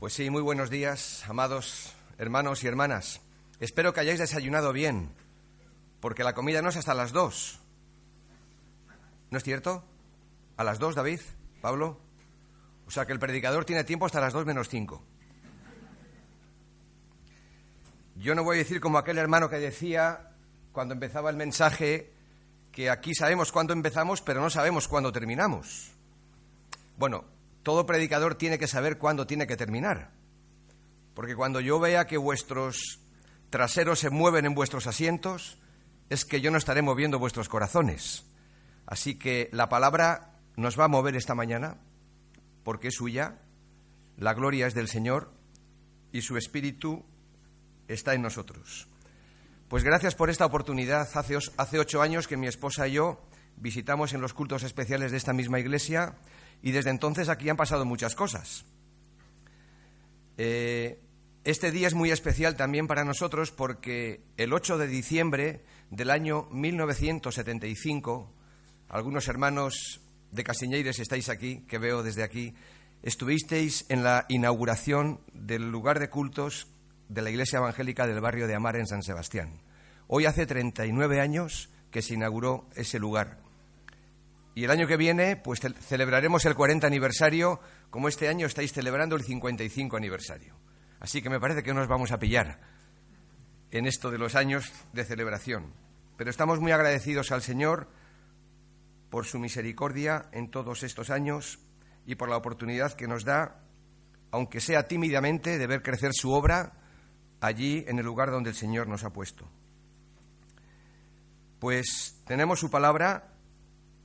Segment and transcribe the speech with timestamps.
[0.00, 3.20] Pues sí, muy buenos días, amados hermanos y hermanas.
[3.60, 5.10] Espero que hayáis desayunado bien,
[6.00, 7.60] porque la comida no es hasta las dos.
[9.28, 9.84] ¿No es cierto?
[10.56, 11.20] ¿A las dos, David?
[11.60, 12.00] ¿Pablo?
[12.86, 15.04] O sea que el predicador tiene tiempo hasta las dos menos cinco.
[18.16, 20.30] Yo no voy a decir como aquel hermano que decía
[20.72, 22.10] cuando empezaba el mensaje
[22.72, 25.90] que aquí sabemos cuándo empezamos, pero no sabemos cuándo terminamos.
[26.96, 27.26] Bueno,
[27.62, 30.10] todo predicador tiene que saber cuándo tiene que terminar.
[31.14, 33.00] Porque cuando yo vea que vuestros
[33.50, 35.58] traseros se mueven en vuestros asientos,
[36.08, 38.24] es que yo no estaré moviendo vuestros corazones.
[38.86, 41.76] Así que la palabra nos va a mover esta mañana,
[42.64, 43.38] porque es suya,
[44.16, 45.32] la gloria es del Señor
[46.12, 47.04] y su Espíritu
[47.88, 48.88] está en nosotros.
[49.68, 51.08] Pues gracias por esta oportunidad.
[51.14, 53.20] Hace, ocho años que mi esposa y yo
[53.56, 56.16] visitamos en los cultos especiales de esta misma iglesia
[56.62, 58.64] y desde entonces aquí han pasado muchas cosas.
[60.36, 61.00] Eh,
[61.44, 66.48] este día es muy especial también para nosotros porque el 8 de diciembre del año
[66.50, 68.32] 1975,
[68.88, 72.54] algunos hermanos de Casiñeires estáis aquí, que veo desde aquí,
[73.02, 76.68] estuvisteis en la inauguración del lugar de cultos
[77.08, 79.60] de la Iglesia Evangélica del barrio de Amar en San Sebastián.
[80.06, 83.38] Hoy hace 39 años que se inauguró ese lugar.
[84.60, 89.16] Y el año que viene, pues celebraremos el 40 aniversario, como este año estáis celebrando
[89.16, 90.54] el 55 aniversario.
[90.98, 92.60] Así que me parece que nos vamos a pillar
[93.70, 95.72] en esto de los años de celebración.
[96.18, 97.88] Pero estamos muy agradecidos al Señor
[99.08, 101.58] por su misericordia en todos estos años
[102.04, 103.62] y por la oportunidad que nos da,
[104.30, 106.74] aunque sea tímidamente, de ver crecer su obra
[107.40, 109.48] allí en el lugar donde el Señor nos ha puesto.
[111.60, 113.29] Pues tenemos su palabra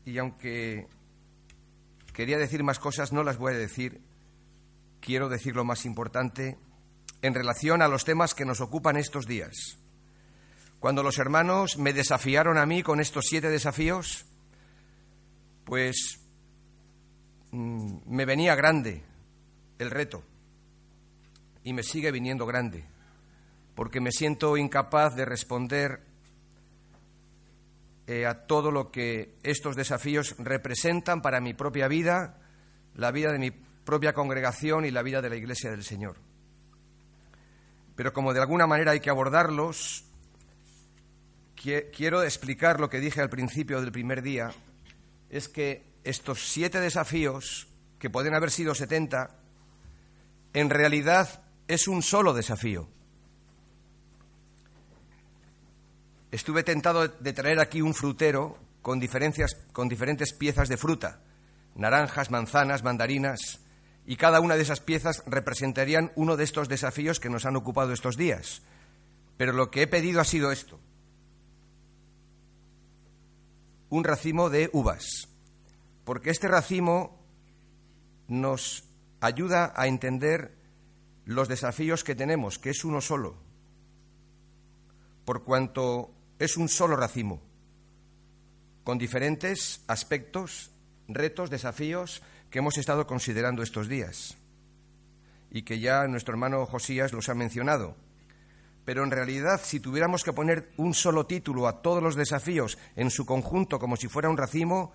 [0.05, 0.87] y aunque
[2.13, 4.01] quería decir más cosas, no las voy a decir.
[5.01, 6.57] Quiero decir lo más importante
[7.21, 9.77] en relación a los temas que nos ocupan estos días.
[10.79, 14.25] Cuando los hermanos me desafiaron a mí con estos siete desafíos,
[15.63, 16.19] pues
[17.51, 19.03] mm, me venía grande
[19.79, 20.23] el reto
[21.63, 22.85] y me sigue viniendo grande,
[23.73, 26.01] porque me siento incapaz de responder
[28.07, 32.39] eh, a todo lo que estos desafíos representan para mi propia vida,
[32.93, 36.17] la vida de mi propia congregación y la vida de la Iglesia del Señor.
[37.95, 40.05] Pero como de alguna manera hay que abordarlos,
[41.55, 44.51] quiero explicar lo que dije al principio del primer día,
[45.29, 47.67] es que estos siete desafíos,
[47.97, 49.39] que pueden haber sido setenta,
[50.53, 52.87] en realidad es un solo desafío.
[56.31, 59.01] Estuve tentado de traer aquí un frutero con,
[59.71, 61.19] con diferentes piezas de fruta,
[61.75, 63.59] naranjas, manzanas, mandarinas,
[64.05, 67.91] y cada una de esas piezas representarían uno de estos desafíos que nos han ocupado
[67.91, 68.61] estos días.
[69.37, 70.79] Pero lo que he pedido ha sido esto,
[73.89, 75.27] un racimo de uvas,
[76.03, 77.19] porque este racimo
[78.27, 78.83] nos
[79.19, 80.55] ayuda a entender
[81.25, 83.35] los desafíos que tenemos, que es uno solo,
[85.25, 87.41] por cuanto es un solo racimo,
[88.83, 90.71] con diferentes aspectos,
[91.07, 94.37] retos, desafíos que hemos estado considerando estos días
[95.49, 97.95] y que ya nuestro hermano Josías los ha mencionado.
[98.83, 103.09] Pero en realidad, si tuviéramos que poner un solo título a todos los desafíos en
[103.09, 104.93] su conjunto como si fuera un racimo,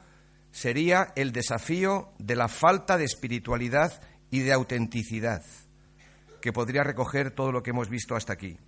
[0.53, 4.01] sería el desafío de la falta de espiritualidad
[4.31, 5.43] y de autenticidad,
[6.41, 8.59] que podría recoger todo lo que hemos visto hasta aquí.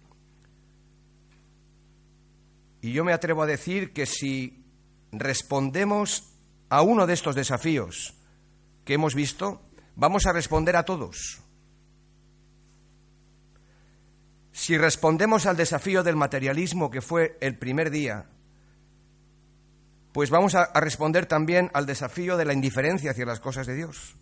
[2.82, 4.66] Y yo me atrevo a decir que si
[5.12, 6.34] respondemos
[6.68, 8.14] a uno de estos desafíos
[8.84, 9.62] que hemos visto,
[9.94, 11.40] vamos a responder a todos.
[14.50, 18.26] Si respondemos al desafío del materialismo que fue el primer día,
[20.12, 24.16] pues vamos a, responder también al desafío de la indiferencia hacia las cosas de Dios,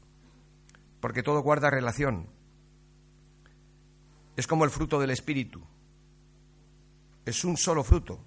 [1.01, 2.29] porque todo guarda relación.
[4.37, 5.63] Es como el fruto del Espíritu,
[7.25, 8.27] es un solo fruto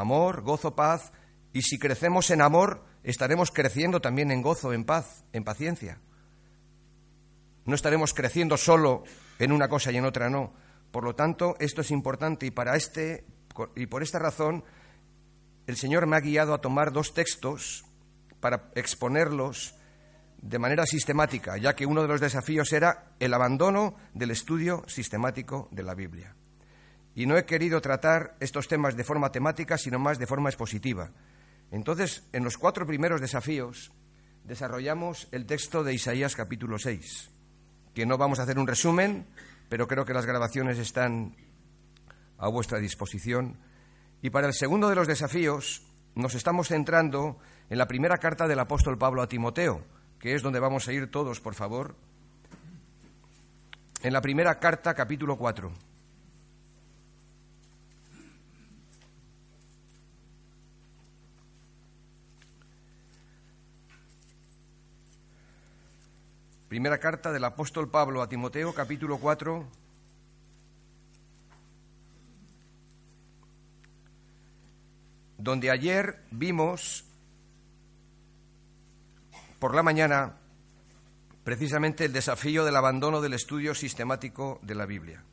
[0.00, 1.12] amor, gozo, paz,
[1.52, 5.98] y si crecemos en amor, estaremos creciendo también en gozo, en paz, en paciencia.
[7.64, 9.04] No estaremos creciendo solo
[9.38, 10.52] en una cosa y en otra no.
[10.90, 13.24] Por lo tanto, esto es importante y para este
[13.76, 14.64] y por esta razón
[15.66, 17.84] el Señor me ha guiado a tomar dos textos
[18.40, 19.74] para exponerlos
[20.40, 25.68] de manera sistemática, ya que uno de los desafíos era el abandono del estudio sistemático
[25.70, 26.34] de la Biblia.
[27.20, 31.10] Y no he querido tratar estos temas de forma temática, sino más de forma expositiva.
[31.70, 33.92] Entonces, en los cuatro primeros desafíos,
[34.44, 37.30] desarrollamos el texto de Isaías capítulo 6.
[37.92, 39.26] que no vamos a hacer un resumen,
[39.68, 41.36] pero creo que las grabaciones están
[42.38, 43.58] a vuestra disposición.
[44.22, 45.82] Y para el segundo de los desafíos
[46.14, 47.36] nos estamos centrando
[47.68, 49.84] en la primera carta del apóstol Pablo a Timoteo,
[50.18, 51.96] que es donde vamos a ir todos, por favor.
[54.02, 55.89] En la primera carta, capítulo 4.
[66.70, 69.66] Primera carta del apóstol Pablo a Timoteo, capítulo 4.
[75.36, 77.04] Donde ayer vimos
[79.58, 80.36] por la mañana
[81.42, 85.24] precisamente el desafío del abandono del estudio sistemático de la Biblia.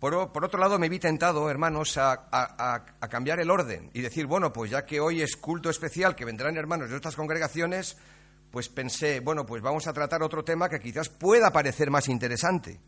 [0.00, 4.54] Por, otro lado, me vi tentado, hermanos, a, a, cambiar el orden y decir, bueno,
[4.54, 7.98] pues ya que hoy es culto especial, que vendrán hermanos de otras congregaciones,
[8.50, 12.80] pues pensé, bueno, pues vamos a tratar otro tema que quizás pueda parecer más interesante.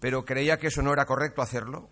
[0.00, 1.88] Pero creía que eso no era correcto hacerlo,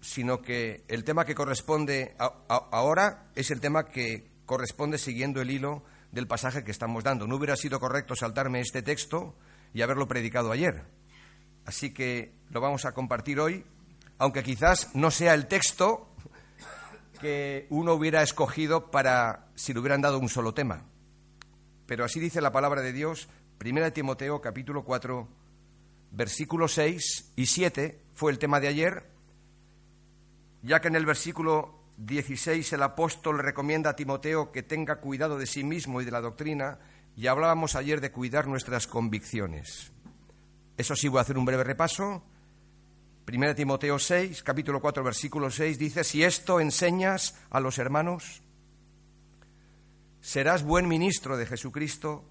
[0.00, 2.16] sino que el tema que corresponde
[2.48, 7.26] ahora es el tema que corresponde siguiendo el hilo del pasaje que estamos dando.
[7.26, 9.36] No hubiera sido correcto saltarme este texto
[9.72, 10.84] y haberlo predicado ayer.
[11.66, 13.64] Así que lo vamos a compartir hoy,
[14.18, 16.08] aunque quizás no sea el texto
[17.20, 20.84] que uno hubiera escogido para si le hubieran dado un solo tema.
[21.90, 23.28] Pero así dice la palabra de Dios,
[23.60, 25.26] 1 Timoteo capítulo 4,
[26.12, 29.10] versículos 6 y 7 fue el tema de ayer,
[30.62, 35.46] ya que en el versículo 16 el apóstol recomienda a Timoteo que tenga cuidado de
[35.46, 36.78] sí mismo y de la doctrina,
[37.16, 39.90] y hablábamos ayer de cuidar nuestras convicciones.
[40.76, 42.22] Eso sí, voy a hacer un breve repaso.
[43.26, 48.44] 1 Timoteo 6, capítulo 4, versículo 6 dice, si esto enseñas a los hermanos,
[50.20, 52.24] serás buen ministro de Jesucristo,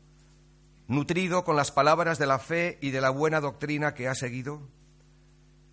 [0.88, 4.68] nutrido con las palabras de la fe y de la buena doctrina que has seguido.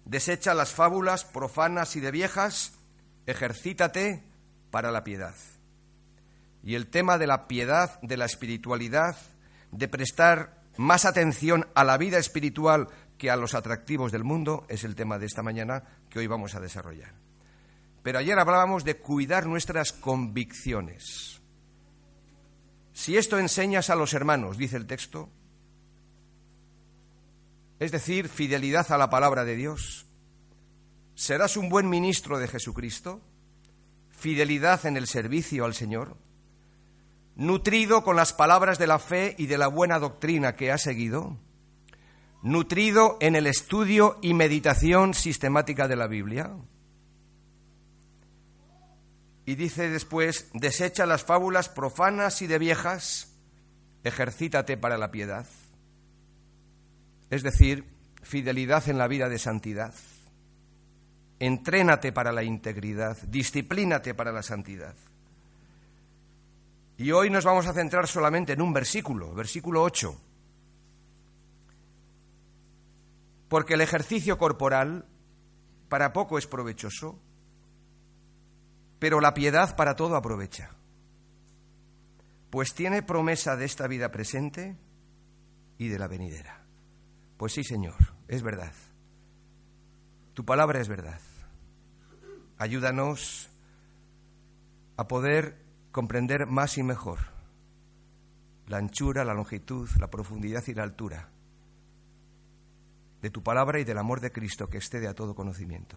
[0.05, 2.75] Desecha las fábulas profanas y de viejas,
[3.27, 4.23] ejercítate
[4.71, 5.35] para la piedad.
[6.63, 9.17] Y el tema de la piedad, de la espiritualidad,
[9.73, 14.85] de prestar más atención a la vida espiritual que a los atractivos del mundo, es
[14.85, 17.15] el tema de esta mañana que hoy vamos a desarrollar.
[18.03, 21.36] Pero ayer hablábamos de cuidar nuestras convicciones.
[22.97, 25.29] Si esto enseñas a los hermanos, dice el texto,
[27.79, 30.07] es decir, fidelidad a la palabra de Dios,
[31.15, 33.21] serás un buen ministro de Jesucristo,
[34.09, 36.17] fidelidad en el servicio al Señor,
[37.35, 41.37] nutrido con las palabras de la fe y de la buena doctrina que has seguido,
[42.41, 46.57] nutrido en el estudio y meditación sistemática de la Biblia,
[49.47, 53.33] y dice después, desecha las fábulas profanas y de viejas,
[54.03, 55.47] ejercítate para la piedad.
[57.31, 57.85] Es decir,
[58.23, 59.95] fidelidad en la vida de santidad.
[61.39, 64.97] Entrénate para la integridad, disciplínate para la santidad.
[66.99, 70.21] Y hoy nos vamos a centrar solamente en un versículo, versículo 8.
[73.49, 75.05] Porque el ejercicio corporal
[75.89, 77.21] para poco es provechoso,
[78.99, 80.71] pero la piedad para todo aprovecha,
[82.51, 84.77] pues tiene promesa de esta vida presente
[85.79, 86.65] y de la venidera.
[87.37, 88.73] Pues sí, Señor, es verdad.
[90.35, 91.21] Tu palabra es verdad.
[92.59, 93.51] Ayúdanos
[94.97, 95.63] a poder
[95.93, 97.19] comprender más y mejor
[98.67, 101.31] la anchura, la longitud, la profundidad y la altura
[103.23, 105.97] de tu palabra y del amor de Cristo que excede a todo conocimiento.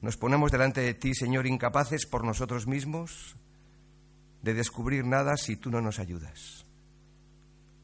[0.00, 3.36] Nos ponemos delante de ti, Señor, incapaces por nosotros mismos
[4.42, 6.64] de descubrir nada si tú no nos ayudas.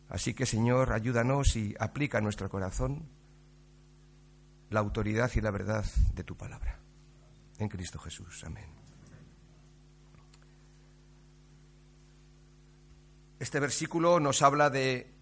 [0.08, 3.08] Así que, Señor, ayúdanos y aplica a nuestro corazón
[4.70, 6.78] la autoridad y la verdad de tu palabra.
[7.58, 8.44] En Cristo Jesús.
[8.44, 8.68] Amén.
[13.38, 15.12] Este versículo nos habla de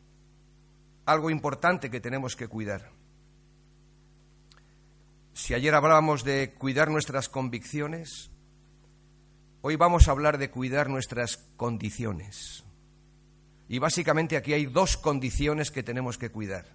[1.07, 2.94] algo importante que tenemos que cuidar.
[5.35, 8.31] Si ayer hablábamos de cuidar nuestras convicciones,
[9.63, 12.63] hoy vamos a hablar de cuidar nuestras condiciones.
[13.69, 16.67] Y básicamente aquí hay dos condiciones que tenemos que cuidar.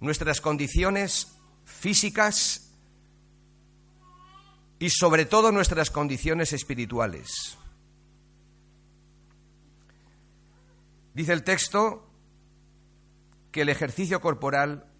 [0.00, 1.36] Nuestras condiciones
[1.66, 2.72] físicas
[4.78, 7.58] y sobre todo nuestras condiciones espirituales.
[11.12, 12.08] Dice el texto
[13.52, 14.95] que el ejercicio corporal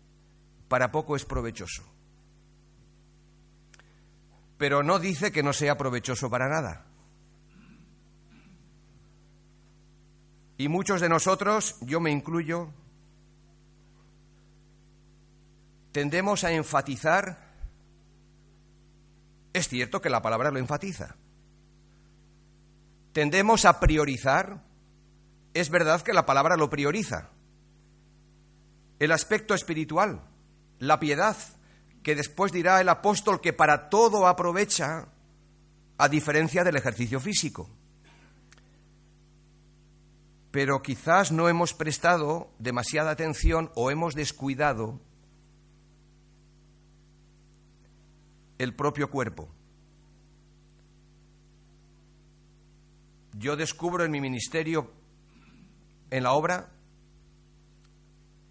[0.68, 1.82] para poco es provechoso.
[4.58, 6.86] Pero no dice que no sea provechoso para nada.
[10.58, 12.72] Y muchos de nosotros, yo me incluyo,
[15.92, 17.38] tendemos a enfatizar,
[19.52, 21.16] es cierto que la palabra lo enfatiza,
[23.12, 24.62] tendemos a priorizar,
[25.52, 27.30] es verdad que la palabra lo prioriza,
[28.98, 30.22] el aspecto espiritual
[30.78, 31.36] la piedad,
[32.02, 35.08] que después dirá el apóstol que para todo aprovecha,
[35.98, 37.68] a diferencia del ejercicio físico.
[40.50, 45.00] Pero quizás no hemos prestado demasiada atención o hemos descuidado
[48.58, 49.48] el propio cuerpo.
[53.38, 54.90] Yo descubro en mi ministerio,
[56.10, 56.70] en la obra,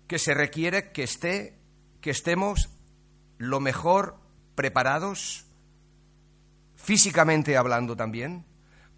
[0.08, 1.58] que se requiere que esté,
[2.06, 2.70] que estemos
[3.40, 4.20] lo mejor
[4.54, 5.48] preparados,
[6.76, 8.46] físicamente hablando también,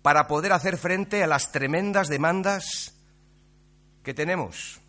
[0.02, 2.96] para poder hacer frente a las tremendas demandas
[4.04, 4.82] que tenemos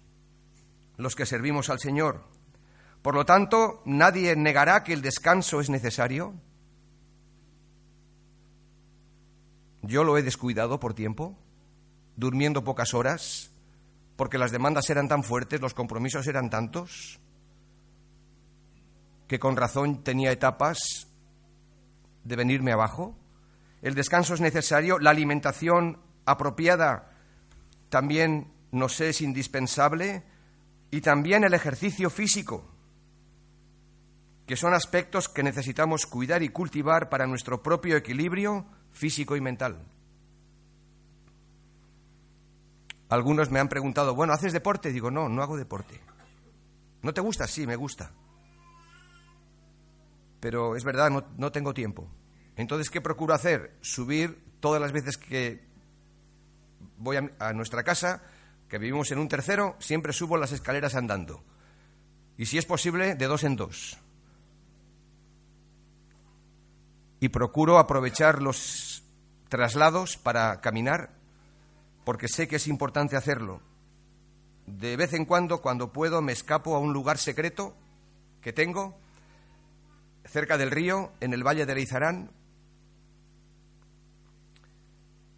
[0.97, 2.25] los que servimos al Señor.
[3.03, 6.35] Por lo tanto, nadie negará que el descanso es necesario.
[9.83, 11.39] Yo lo he descuidado por tiempo,
[12.17, 13.53] durmiendo pocas horas,
[14.17, 17.21] porque las demandas eran tan fuertes, los compromisos eran tantos,
[19.29, 21.07] que con razón tenía etapas
[22.25, 23.17] de venirme abajo.
[23.83, 27.13] El descanso es necesario, la alimentación apropiada
[27.91, 30.25] también nos es indispensable
[30.91, 32.65] y también el ejercicio físico,
[34.47, 39.87] que son aspectos que necesitamos cuidar y cultivar para nuestro propio equilibrio físico y mental.
[43.11, 44.93] Algunos me han preguntado, bueno, ¿haces deporte?
[44.93, 46.01] Digo, no, no hago deporte.
[47.03, 47.47] ¿No te gusta?
[47.47, 48.11] Sí, me gusta.
[50.41, 52.09] Pero es verdad, no, tengo tiempo.
[52.57, 53.77] Entonces, ¿qué procuro hacer?
[53.81, 55.65] Subir todas las veces que
[56.97, 58.23] voy a, nuestra casa,
[58.69, 61.43] que vivimos en un tercero, siempre subo las escaleras andando.
[62.37, 63.99] Y si es posible, de dos en dos.
[67.21, 69.03] Y procuro aprovechar los
[69.49, 71.19] traslados para caminar
[72.09, 73.61] porque sé que es importante hacerlo.
[74.67, 77.75] De vez en cuando, cuando puedo, me escapo a un lugar secreto
[78.41, 78.99] que tengo,
[80.29, 82.31] cerca del río, en el valle de Leizarán,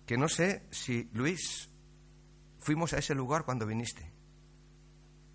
[0.07, 1.71] que no sé si, Luis,
[2.59, 4.11] fuimos a ese lugar cuando viniste.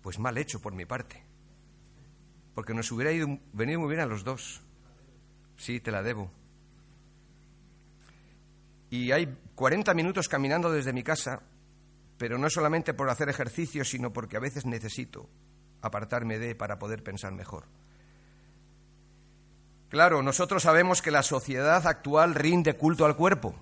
[0.02, 1.22] Pues mal hecho por mi parte,
[2.54, 4.62] porque nos hubiera ido, venido muy bien a los dos.
[5.56, 6.30] Sí, te la debo
[8.90, 11.42] y hay 40 minutos caminando desde mi casa,
[12.18, 15.28] pero no solamente por hacer ejercicio, sino porque a veces necesito
[15.82, 17.64] apartarme de para poder pensar mejor.
[19.96, 23.54] Claro, nosotros sabemos que la sociedad actual rinde culto al cuerpo.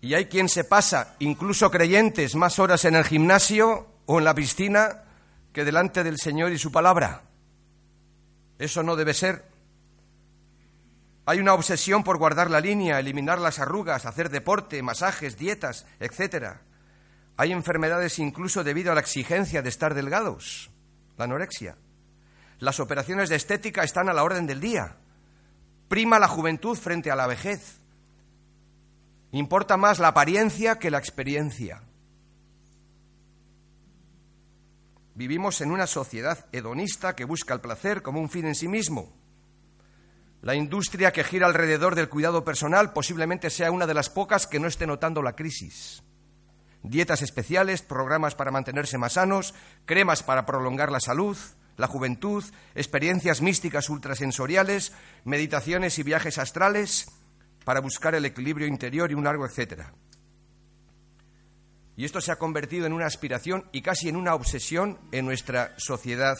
[0.00, 4.34] Y hay quien se pasa, incluso creyentes, más horas en el gimnasio o en la
[4.34, 5.04] piscina
[5.52, 7.22] que delante del Señor y su palabra.
[8.58, 9.44] Eso no debe ser.
[11.24, 16.56] Hay una obsesión por guardar la línea, eliminar las arrugas, hacer deporte, masajes, dietas, etc.
[17.36, 20.72] Hay enfermedades incluso debido a la exigencia de estar delgados,
[21.16, 21.76] la anorexia.
[22.58, 24.96] Las operaciones de estética están a la orden del día.
[25.88, 27.78] Prima la juventud frente a la vejez.
[29.32, 31.82] Importa más la apariencia que la experiencia.
[35.14, 39.12] Vivimos en una sociedad hedonista que busca el placer como un fin en sí mismo
[40.44, 44.60] la industria que gira alrededor del cuidado personal posiblemente sea una de las pocas que
[44.60, 46.02] no esté notando la crisis.
[46.82, 49.54] Dietas especiales, programas para mantenerse más sanos,
[49.86, 51.38] cremas para prolongar la salud,
[51.76, 54.92] la juventud, experiencias místicas ultrasensoriales,
[55.24, 57.06] meditaciones y viajes astrales
[57.64, 59.92] para buscar el equilibrio interior y un largo etcétera.
[61.96, 65.74] Y esto se ha convertido en una aspiración y casi en una obsesión en nuestra
[65.78, 66.38] sociedad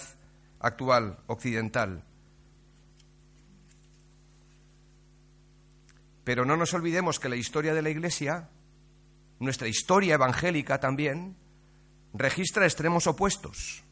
[0.59, 2.05] actual occidental.
[6.25, 8.49] Pero no nos olvidemos que la historia de la Iglesia,
[9.39, 11.37] nuestra historia evangélica también,
[12.15, 13.85] registra extremos opuestos.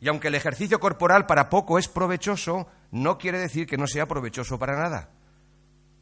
[0.00, 4.06] Y aunque el ejercicio corporal para poco es provechoso, no quiere decir que no sea
[4.06, 5.10] provechoso para nada.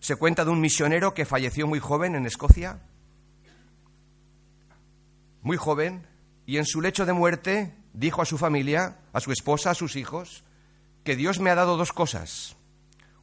[0.00, 2.80] Se cuenta de un misionero que falleció muy joven en Escocia,
[5.42, 6.06] muy joven,
[6.46, 9.96] y en su lecho de muerte dijo a su familia, a su esposa, a sus
[9.96, 10.44] hijos,
[11.04, 12.56] que Dios me ha dado dos cosas,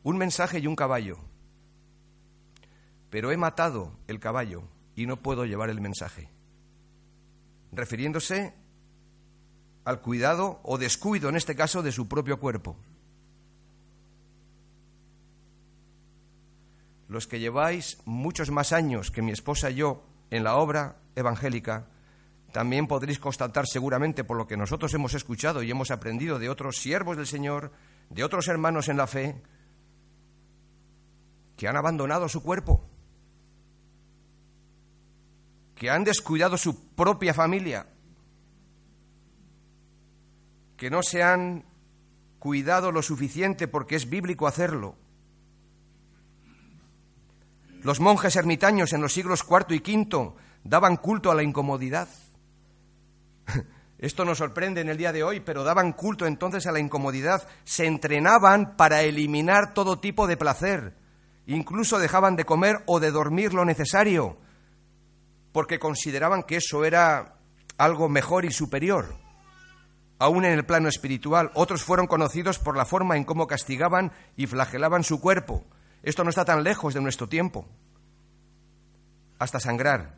[0.03, 1.19] un mensaje y un caballo.
[3.09, 4.63] Pero he matado el caballo
[4.95, 6.29] y no puedo llevar el mensaje.
[7.71, 8.53] Refiriéndose
[9.83, 12.77] al cuidado o descuido, en este caso, de su propio cuerpo.
[17.07, 21.87] Los que lleváis muchos más años que mi esposa y yo en la obra evangélica,
[22.51, 26.77] también podréis constatar seguramente por lo que nosotros hemos escuchado y hemos aprendido de otros
[26.77, 27.71] siervos del Señor,
[28.09, 29.41] de otros hermanos en la fe,
[31.55, 32.83] que han abandonado su cuerpo,
[35.75, 37.87] que han descuidado su propia familia,
[40.81, 41.63] que no se han
[42.39, 44.95] cuidado lo suficiente porque es bíblico hacerlo.
[47.83, 50.33] Los monjes ermitaños en los siglos IV y V
[50.63, 52.09] daban culto a la incomodidad.
[53.99, 57.47] Esto nos sorprende en el día de hoy, pero daban culto entonces a la incomodidad,
[57.63, 60.95] se entrenaban para eliminar todo tipo de placer,
[61.45, 64.39] incluso dejaban de comer o de dormir lo necesario,
[65.51, 67.35] porque consideraban que eso era
[67.77, 69.21] algo mejor y superior.
[70.21, 74.45] Aún en el plano espiritual, otros fueron conocidos por la forma en cómo castigaban y
[74.45, 75.65] flagelaban su cuerpo.
[76.03, 77.65] Esto no está tan lejos de nuestro tiempo.
[79.39, 80.13] Hasta sangrar.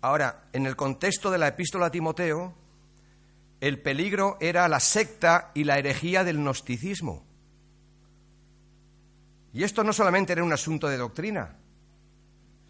[0.00, 2.54] Ahora, en el contexto de la epístola a Timoteo,
[3.60, 7.26] el peligro era la secta y la herejía del gnosticismo.
[9.52, 11.56] Y esto no solamente era un asunto de doctrina,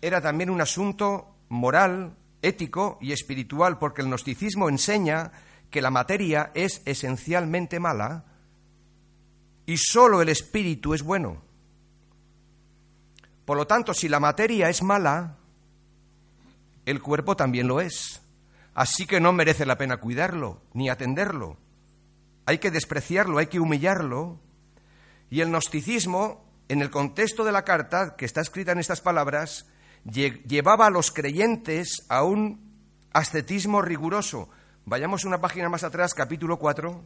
[0.00, 5.32] era también un asunto moral, ético y espiritual, porque el gnosticismo enseña
[5.70, 8.24] que la materia es esencialmente mala
[9.66, 11.42] y sólo el espíritu es bueno.
[13.44, 15.36] Por lo tanto, si la materia es mala,
[16.86, 18.22] el cuerpo también lo es.
[18.74, 21.58] Así que no merece la pena cuidarlo ni atenderlo.
[22.46, 24.40] Hay que despreciarlo, hay que humillarlo.
[25.30, 29.66] Y el gnosticismo, en el contexto de la carta que está escrita en estas palabras,
[30.12, 32.60] llevaba a los creyentes a un
[33.12, 34.48] ascetismo riguroso.
[34.84, 37.04] Vayamos una página más atrás, capítulo 4.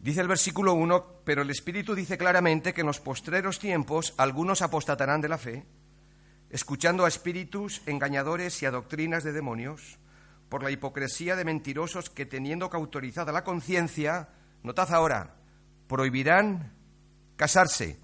[0.00, 4.62] Dice el versículo 1, pero el Espíritu dice claramente que en los postreros tiempos algunos
[4.62, 5.66] apostatarán de la fe,
[6.48, 9.98] escuchando a espíritus engañadores y a doctrinas de demonios,
[10.48, 14.30] por la hipocresía de mentirosos que teniendo cautorizada la conciencia,
[14.62, 15.36] notad ahora,
[15.86, 16.72] prohibirán
[17.36, 17.98] casarse.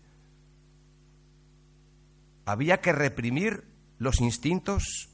[2.47, 3.65] Había que reprimir
[3.99, 5.11] los instintos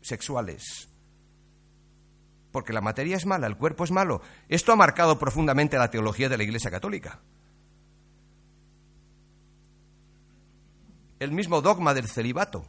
[0.00, 0.88] sexuales
[2.54, 4.22] porque la materia es mala, el cuerpo es malo.
[4.48, 7.18] Esto ha marcado profundamente la teología de la Iglesia Católica.
[11.18, 12.64] El mismo dogma del celibato.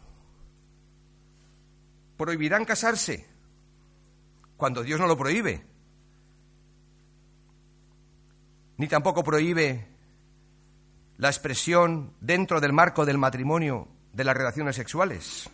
[2.18, 3.28] Prohibirán casarse
[4.58, 5.64] cuando Dios no lo prohíbe.
[8.78, 9.88] Ni tampoco prohíbe
[11.18, 15.50] la expresión dentro del marco del matrimonio de las relaciones sexuales.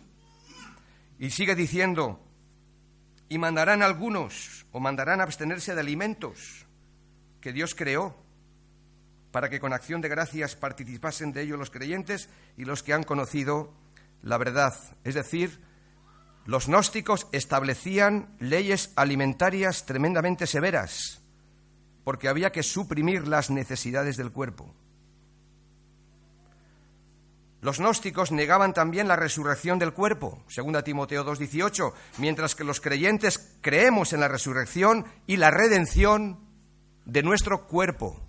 [1.18, 2.20] Y sigue diciendo,
[3.28, 6.66] y mandarán algunos o mandarán abstenerse de alimentos
[7.40, 8.16] que Dios creó
[9.30, 13.04] para que con acción de gracias participasen de ello los creyentes y los que han
[13.04, 13.72] conocido
[14.22, 14.74] la verdad.
[15.04, 15.60] Es decir,
[16.44, 21.22] los gnósticos establecían leyes alimentarias tremendamente severas
[22.04, 24.74] porque había que suprimir las necesidades del cuerpo.
[27.62, 33.56] Los gnósticos negaban también la resurrección del cuerpo, según Timoteo 2:18, mientras que los creyentes
[33.60, 36.40] creemos en la resurrección y la redención
[37.04, 38.20] de nuestro cuerpo.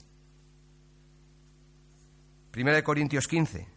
[2.55, 3.67] 1 Corintios 15.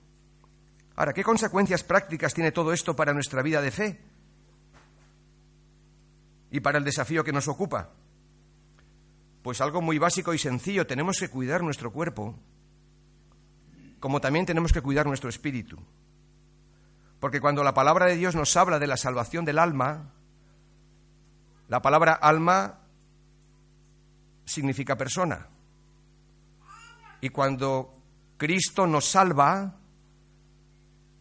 [0.95, 3.99] Ahora, ¿qué consecuencias prácticas tiene todo esto para nuestra vida de fe?
[6.51, 7.95] Y para el desafío que nos ocupa.
[9.42, 12.38] Pues algo muy básico y sencillo, tenemos que cuidar nuestro cuerpo
[14.07, 15.77] como también tenemos que cuidar nuestro espíritu.
[17.19, 20.12] Porque cuando la palabra de Dios nos habla de la salvación del alma,
[21.66, 22.79] la palabra alma
[24.45, 25.49] significa persona.
[27.21, 27.99] Y cuando
[28.37, 29.75] Cristo nos salva,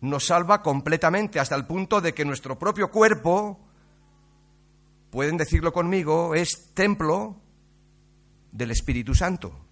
[0.02, 3.66] nos salva completamente hasta el punto de que nuestro propio cuerpo,
[5.10, 7.36] pueden decirlo conmigo, es templo
[8.52, 9.65] del Espíritu Santo.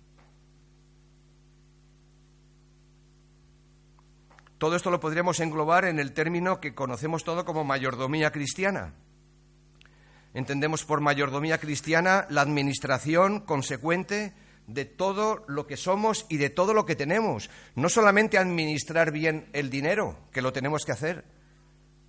[4.63, 8.93] Todo esto lo podríamos englobar en el término que conocemos todo como mayordomía cristiana.
[10.33, 14.33] Entendemos por mayordomía cristiana la administración consecuente
[14.67, 17.49] de todo lo que somos y de todo lo que tenemos.
[17.75, 21.25] No solamente administrar bien el dinero, que lo tenemos que hacer,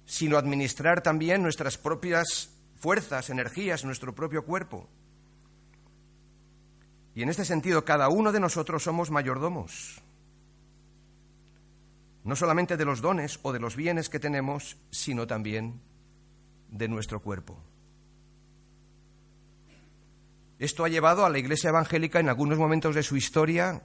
[0.05, 4.89] sino administrar también nuestras propias fuerzas, energías, nuestro propio cuerpo.
[7.17, 10.05] Y en este sentido, cada uno de nosotros somos mayordomos
[12.25, 15.81] no solamente de los dones o de los bienes que tenemos, sino también
[16.71, 17.59] de nuestro cuerpo.
[20.59, 23.83] Esto ha llevado a la Iglesia evangélica en algunos momentos de su historia,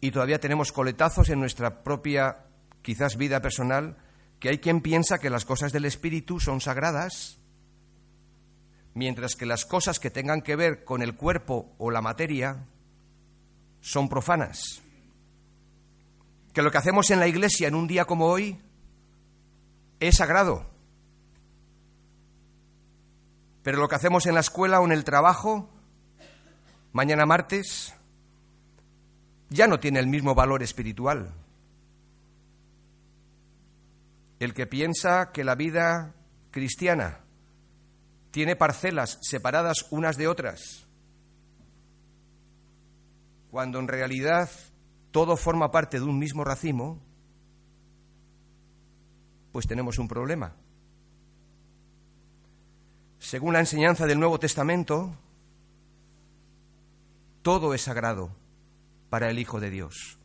[0.00, 2.44] y todavía tenemos coletazos en nuestra propia,
[2.82, 3.96] quizás, vida personal,
[4.38, 7.38] que hay quien piensa que las cosas del espíritu son sagradas,
[8.94, 12.66] mientras que las cosas que tengan que ver con el cuerpo o la materia
[13.80, 14.82] son profanas.
[16.52, 18.60] Que lo que hacemos en la iglesia en un día como hoy
[20.00, 20.66] es sagrado.
[23.62, 25.68] Pero lo que hacemos en la escuela o en el trabajo,
[26.92, 27.94] mañana martes,
[29.50, 31.34] ya no tiene el mismo valor espiritual.
[34.38, 36.14] El que piensa que la vida
[36.50, 37.20] cristiana
[38.30, 40.86] tiene parcelas separadas unas de otras,
[43.50, 44.48] cuando en realidad
[45.18, 47.00] todo forma parte de un mismo racimo,
[49.50, 50.54] pues tenemos un problema.
[53.18, 55.16] Según la enseñanza del Nuevo Testamento,
[57.42, 58.30] todo es sagrado
[59.10, 60.20] para el Hijo de Dios.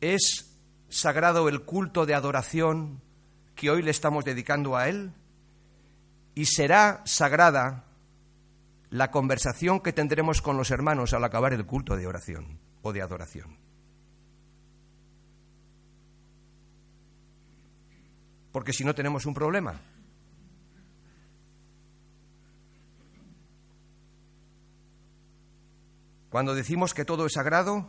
[0.00, 3.02] Es sagrado el culto de adoración
[3.54, 5.12] que hoy le estamos dedicando a Él
[6.34, 7.84] y será sagrada
[8.88, 13.02] la conversación que tendremos con los hermanos al acabar el culto de oración o de
[13.02, 13.56] adoración.
[18.52, 19.80] Porque si no tenemos un problema.
[26.28, 27.88] Cuando decimos que todo es sagrado,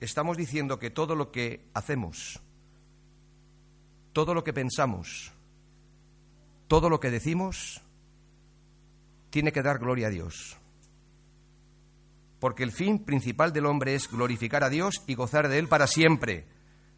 [0.00, 2.40] estamos diciendo que todo lo que hacemos,
[4.12, 5.32] todo lo que pensamos,
[6.68, 7.80] todo lo que decimos,
[9.30, 10.58] tiene que dar gloria a Dios.
[12.44, 15.86] Porque el fin principal del hombre es glorificar a Dios y gozar de Él para
[15.86, 16.44] siempre.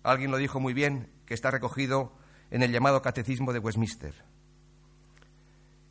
[0.02, 2.12] Alguien lo dijo muy bien, que está recogido
[2.50, 4.12] en el llamado Catecismo de Westminster.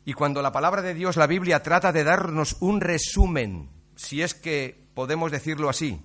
[0.04, 4.34] Y cuando la palabra de Dios, la Biblia, trata de darnos un resumen si es
[4.34, 6.04] que podemos decirlo así,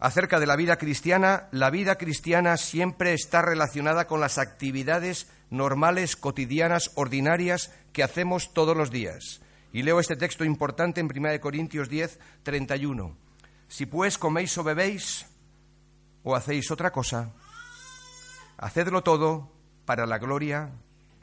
[0.00, 6.16] acerca de la vida cristiana, la vida cristiana siempre está relacionada con las actividades normales,
[6.16, 9.40] cotidianas, ordinarias que hacemos todos los días.
[9.72, 13.16] Y leo este texto importante en 1 Corintios 10, 31.
[13.68, 15.26] Si pues coméis o bebéis
[16.24, 17.32] o hacéis otra cosa,
[18.58, 19.50] hacedlo todo
[19.84, 20.70] para la gloria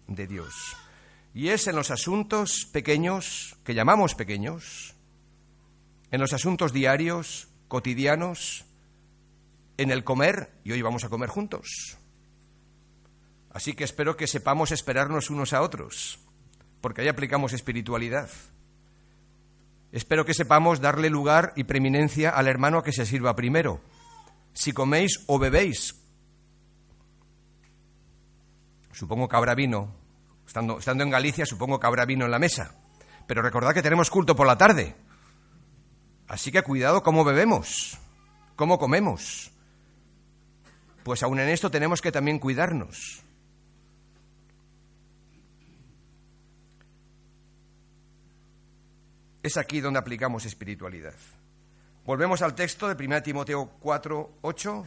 [0.08, 0.78] de Dios.
[1.34, 4.96] Y es en los asuntos pequeños, que llamamos pequeños,
[6.10, 8.66] en los asuntos diarios, cotidianos,
[9.78, 11.98] en el comer, y hoy vamos a comer juntos.
[13.52, 16.20] Así que espero que sepamos esperarnos unos a otros,
[16.82, 18.30] porque ahí aplicamos espiritualidad.
[19.92, 23.82] Espero que sepamos darle lugar y preeminencia al hermano a que se sirva primero.
[24.54, 25.96] Si coméis o bebéis,
[28.92, 29.96] supongo que habrá vino,
[30.46, 32.76] estando, estando en Galicia, supongo que habrá vino en la mesa,
[33.28, 34.96] pero recordad que tenemos culto por la tarde.
[36.28, 37.98] Así que cuidado cómo bebemos,
[38.56, 39.52] cómo comemos.
[41.04, 43.24] Pues aún en esto tenemos que también cuidarnos.
[49.44, 51.16] Es aquí donde aplicamos espiritualidad.
[52.06, 54.86] Volvemos al texto de 1 Timoteo 4, 8,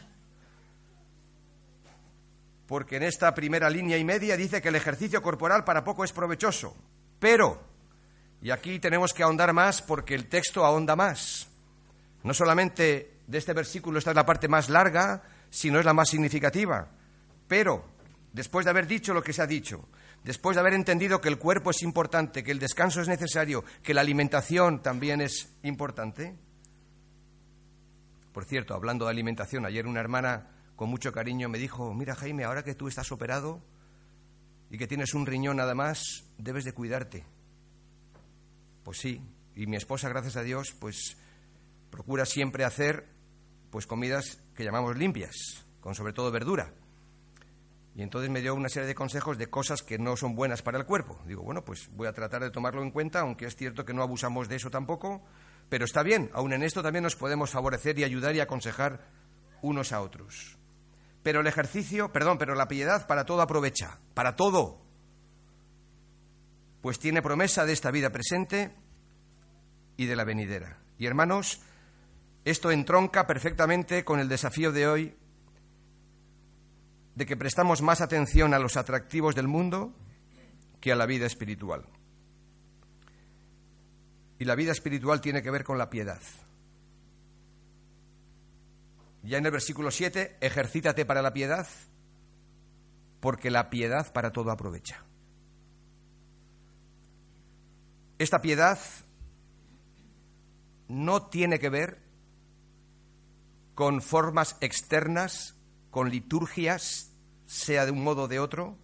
[2.67, 6.13] porque en esta primera línea y media dice que el ejercicio corporal para poco es
[6.13, 6.75] provechoso,
[7.19, 7.71] pero
[8.41, 11.47] y aquí tenemos que ahondar más porque el texto ahonda más.
[12.23, 16.09] No solamente de este versículo esta es la parte más larga, sino es la más
[16.09, 16.87] significativa.
[17.47, 17.85] Pero,
[18.33, 19.87] después de haber dicho lo que se ha dicho,
[20.23, 23.93] después de haber entendido que el cuerpo es importante, que el descanso es necesario, que
[23.93, 26.35] la alimentación también es importante.
[28.31, 32.43] Por cierto, hablando de alimentación, ayer una hermana con mucho cariño me dijo, mira Jaime,
[32.43, 33.61] ahora que tú estás operado
[34.69, 37.25] y que tienes un riñón nada más, debes de cuidarte.
[38.83, 39.21] Pues sí,
[39.55, 41.17] y mi esposa, gracias a Dios, pues
[41.89, 43.05] procura siempre hacer
[43.69, 46.73] pues comidas que llamamos limpias, con sobre todo verdura.
[47.95, 50.77] Y entonces me dio una serie de consejos de cosas que no son buenas para
[50.77, 51.19] el cuerpo.
[51.25, 54.01] Digo, bueno, pues voy a tratar de tomarlo en cuenta, aunque es cierto que no
[54.01, 55.21] abusamos de eso tampoco,
[55.69, 59.07] pero está bien, aún en esto también nos podemos favorecer y ayudar y aconsejar
[59.61, 60.57] unos a otros.
[61.21, 64.81] Pero el ejercicio, perdón, pero la piedad para todo aprovecha, para todo
[66.81, 68.71] pues tiene promesa de esta vida presente
[69.97, 70.79] y de la venidera.
[70.97, 71.61] Y hermanos,
[72.43, 75.15] esto entronca perfectamente con el desafío de hoy
[77.15, 79.93] de que prestamos más atención a los atractivos del mundo
[80.79, 81.85] que a la vida espiritual.
[84.39, 86.21] Y la vida espiritual tiene que ver con la piedad.
[89.23, 91.67] Ya en el versículo 7, ejercítate para la piedad,
[93.19, 95.03] porque la piedad para todo aprovecha.
[98.17, 98.79] Esta piedad
[100.87, 102.01] no tiene que ver
[103.75, 105.55] con formas externas,
[105.91, 107.11] con liturgias
[107.45, 108.77] sea de un modo o de otro,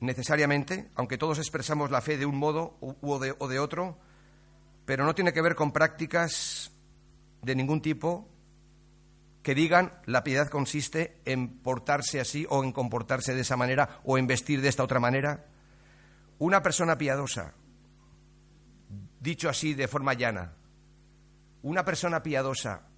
[0.00, 2.78] necesariamente, aunque todos expresamos la fe de un modo
[3.20, 3.98] de, o de otro,
[4.84, 6.70] pero no tiene que ver con prácticas
[7.42, 8.28] de ningún tipo
[9.42, 14.18] que digan la piedad consiste en portarse así o en comportarse de esa manera o
[14.18, 15.46] en vestir de esta otra manera.
[16.38, 17.54] Una persona piadosa,
[19.20, 20.54] dicho así de forma llana,
[21.62, 22.88] una persona piadosa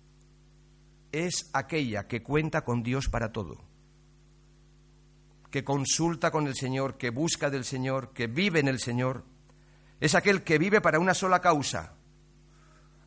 [1.13, 3.59] es aquella que cuenta con Dios para todo,
[5.51, 9.25] que consulta con el Señor, que busca del Señor, que vive en el Señor.
[10.01, 11.95] Es aquel que vive para una sola causa,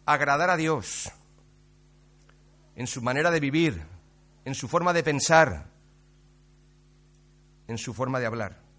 [0.05, 1.11] agradar a Dios
[2.75, 3.81] en su manera de vivir,
[4.45, 5.69] en su forma de pensar,
[7.67, 8.70] en su forma de hablar.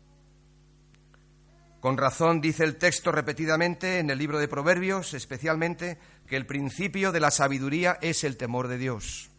[1.83, 7.11] Con razón dice el texto repetidamente en el libro de Proverbios, especialmente, que el principio
[7.11, 9.31] de la sabiduría es el temor de Dios.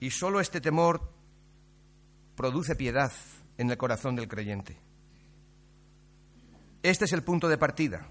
[0.00, 1.12] Y solo este temor
[2.36, 3.12] produce piedad
[3.58, 4.78] en el corazón del creyente.
[6.82, 8.08] Este es el punto de partida,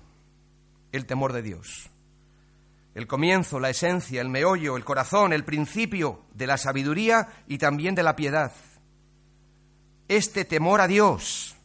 [0.91, 1.89] el temor de Dios
[2.97, 7.93] el comienzo, la esencia, el meollo, el corazón, el principio de la sabiduría y también
[7.93, 8.51] de la piedad.
[10.07, 11.55] Este temor a Dios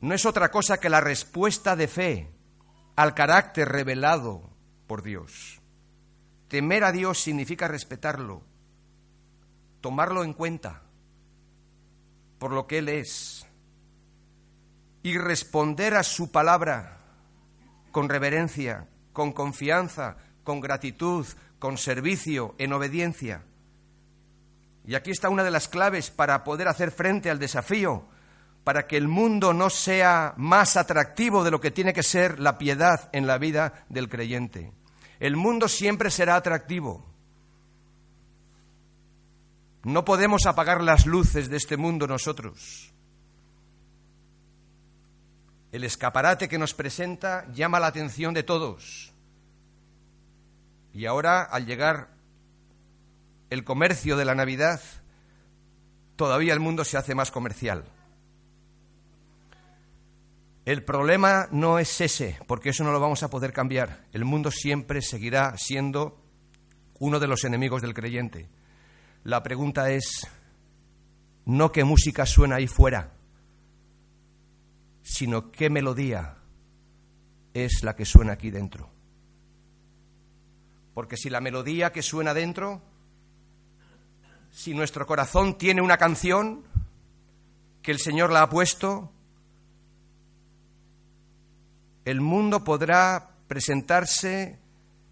[0.00, 2.28] no es otra cosa que la respuesta de fe
[2.96, 4.50] al carácter revelado
[4.86, 5.60] por Dios.
[6.48, 8.42] Temer a Dios significa respetarlo,
[9.80, 10.82] tomarlo en cuenta
[12.38, 13.46] por lo que Él es
[15.02, 16.98] y responder a su palabra
[17.92, 21.26] con reverencia, con confianza, con gratitud,
[21.58, 23.44] con servicio, en obediencia.
[24.84, 28.04] Y aquí está una de las claves para poder hacer frente al desafío,
[28.64, 32.58] para que el mundo no sea más atractivo de lo que tiene que ser la
[32.58, 34.72] piedad en la vida del creyente.
[35.20, 37.06] El mundo siempre será atractivo.
[39.84, 42.92] No podemos apagar las luces de este mundo nosotros.
[45.72, 49.12] El escaparate que nos presenta llama la atención de todos.
[50.92, 52.11] Y ahora, al llegar
[53.52, 54.80] el comercio de la Navidad,
[56.16, 57.84] todavía el mundo se hace más comercial.
[60.64, 64.06] El problema no es ese, porque eso no lo vamos a poder cambiar.
[64.12, 66.18] El mundo siempre seguirá siendo
[66.98, 68.48] uno de los enemigos del creyente.
[69.22, 70.26] La pregunta es,
[71.44, 73.12] no qué música suena ahí fuera,
[75.02, 76.38] sino qué melodía
[77.52, 78.88] es la que suena aquí dentro.
[80.94, 82.91] Porque si la melodía que suena dentro,
[84.52, 86.62] si nuestro corazón tiene una canción
[87.80, 89.10] que el Señor la ha puesto,
[92.04, 94.58] el mundo podrá presentarse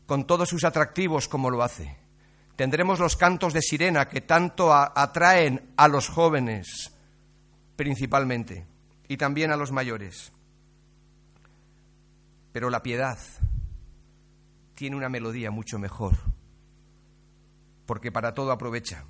[0.07, 1.97] con todos sus atractivos como lo hace.
[2.55, 6.93] Tendremos los cantos de sirena que tanto atraen a los jóvenes
[7.77, 8.67] principalmente
[9.09, 10.33] y también a los mayores.
[12.53, 13.19] Pero la piedad
[14.75, 16.15] tiene una melodía mucho mejor,
[17.87, 19.05] porque para todo aprovecha.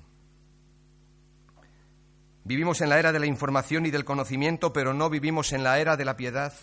[2.43, 5.79] Vivimos en la era de la información y del conocimiento, pero no vivimos en la
[5.79, 6.53] era de la piedad,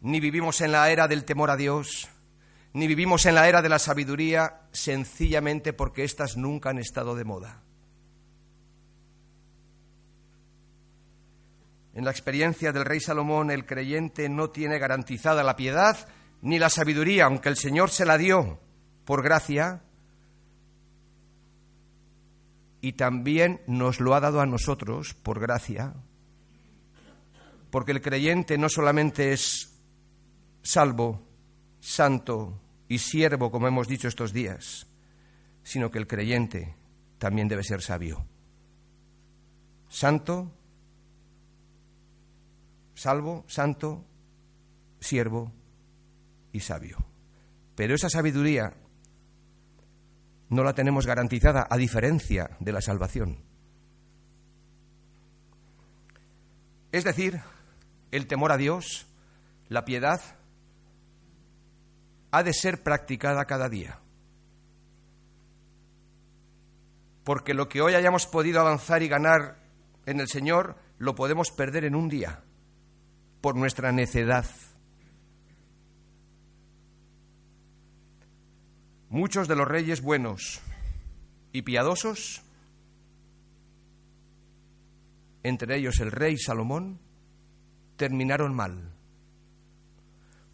[0.00, 2.08] ni vivimos en la era del temor a Dios,
[2.72, 7.24] ni vivimos en la era de la sabiduría, sencillamente porque éstas nunca han estado de
[7.24, 7.62] moda.
[11.94, 16.08] En la experiencia del rey Salomón, el creyente no tiene garantizada la piedad
[16.42, 18.58] ni la sabiduría, aunque el Señor se la dio
[19.04, 19.82] por gracia,
[22.84, 25.94] y también nos lo ha dado a nosotros por gracia,
[27.70, 29.72] porque el creyente no solamente es
[30.62, 31.26] salvo,
[31.80, 34.86] santo y siervo, como hemos dicho estos días,
[35.62, 36.76] sino que el creyente
[37.16, 38.26] también debe ser sabio.
[39.88, 40.52] Santo,
[42.92, 44.04] salvo, santo,
[45.00, 45.50] siervo
[46.52, 46.98] y sabio.
[47.76, 48.74] Pero esa sabiduría
[50.54, 53.44] no la tenemos garantizada a diferencia de la salvación.
[56.92, 57.40] Es decir,
[58.12, 59.06] el temor a Dios,
[59.68, 60.20] la piedad,
[62.30, 63.98] ha de ser practicada cada día.
[67.24, 69.56] Porque lo que hoy hayamos podido avanzar y ganar
[70.06, 72.44] en el Señor, lo podemos perder en un día
[73.40, 74.46] por nuestra necedad.
[79.14, 80.60] Muchos de los reyes buenos
[81.52, 82.42] y piadosos,
[85.44, 86.98] entre ellos el rey Salomón,
[87.96, 88.92] terminaron mal,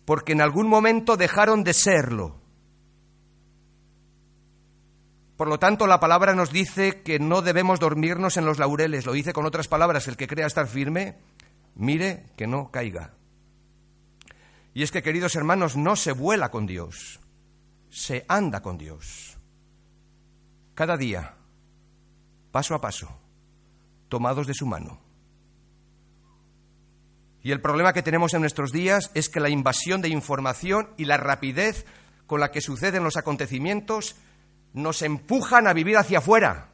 [0.04, 2.36] porque en algún momento dejaron de serlo.
[5.38, 9.06] Por lo tanto, la palabra nos dice que no debemos dormirnos en los laureles.
[9.06, 11.16] Lo dice con otras palabras, el que crea estar firme,
[11.76, 13.14] mire que no caiga.
[14.74, 17.20] Y es que, queridos hermanos, no se vuela con Dios,
[17.90, 19.36] se anda con Dios.
[20.74, 21.34] Cada día,
[22.50, 23.08] paso a paso,
[24.08, 25.00] tomados de su mano.
[27.42, 31.06] Y el problema que tenemos en nuestros días es que la invasión de información y
[31.06, 31.86] la rapidez
[32.26, 34.16] con la que suceden los acontecimientos
[34.72, 36.68] nos empujan a vivir hacia afuera,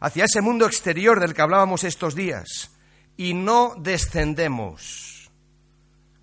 [0.00, 2.72] hacia ese mundo exterior del que hablábamos estos días,
[3.16, 5.30] y no descendemos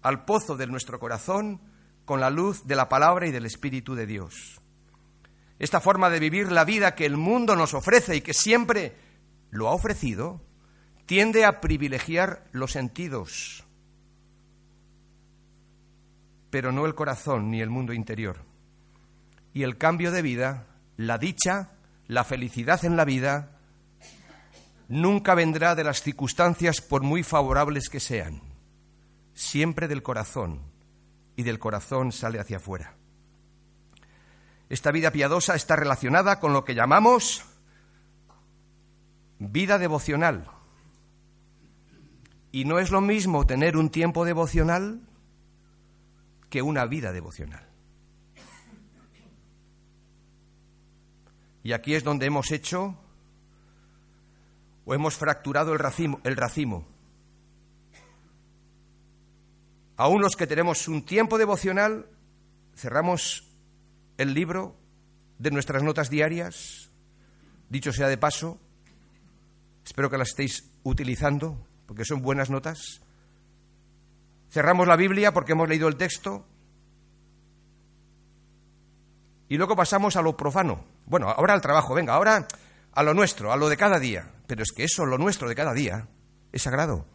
[0.02, 1.62] al pozo de nuestro corazón
[2.08, 4.62] con la luz de la palabra y del Espíritu de Dios.
[5.60, 8.96] Esta forma de vivir la vida que el mundo nos ofrece y que siempre
[9.52, 10.40] lo ha ofrecido,
[11.06, 13.66] tiende a privilegiar los sentidos,
[16.50, 18.38] pero no el corazón ni el mundo interior
[19.54, 20.66] y el cambio de vida,
[20.96, 21.72] la dicha,
[22.08, 23.60] la felicidad en la vida,
[24.88, 28.42] nunca vendrá de las circunstancias por muy favorables que sean,
[29.34, 30.62] siempre del corazón,
[31.38, 32.96] y del corazón sale hacia afuera.
[34.70, 37.46] Esta vida piadosa está relacionada con lo que llamamos
[39.40, 40.50] vida devocional.
[42.52, 45.00] Y no es lo mismo tener un tiempo devocional
[46.50, 47.66] que una vida devocional.
[51.64, 52.98] Y aquí es donde hemos hecho
[54.86, 56.20] o hemos fracturado el racimo.
[56.24, 56.97] El racimo.
[59.98, 62.08] Aún los que tenemos un tiempo devocional,
[62.76, 63.48] cerramos
[64.18, 64.76] el libro
[65.40, 66.92] de nuestras notas diarias,
[67.70, 68.60] dicho sea de paso,
[69.84, 71.58] espero que las estéis utilizando,
[71.88, 73.02] porque son buenas notas.
[74.52, 76.46] Cerramos la Biblia porque hemos leído el texto
[79.50, 80.86] y luego pasamos a lo profano.
[81.08, 82.48] Bueno, ahora al trabajo, venga, ahora
[82.94, 84.32] a lo nuestro, a lo de cada día.
[84.46, 86.08] Pero es que eso, lo nuestro de cada día,
[86.52, 87.06] es sagrado.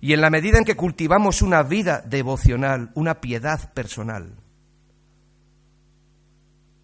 [0.00, 4.34] Y en la medida en que cultivamos una vida devocional, una piedad personal,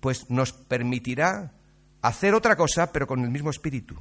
[0.00, 1.52] pues nos permitirá
[2.02, 3.96] hacer otra cosa, pero con el mismo espíritu,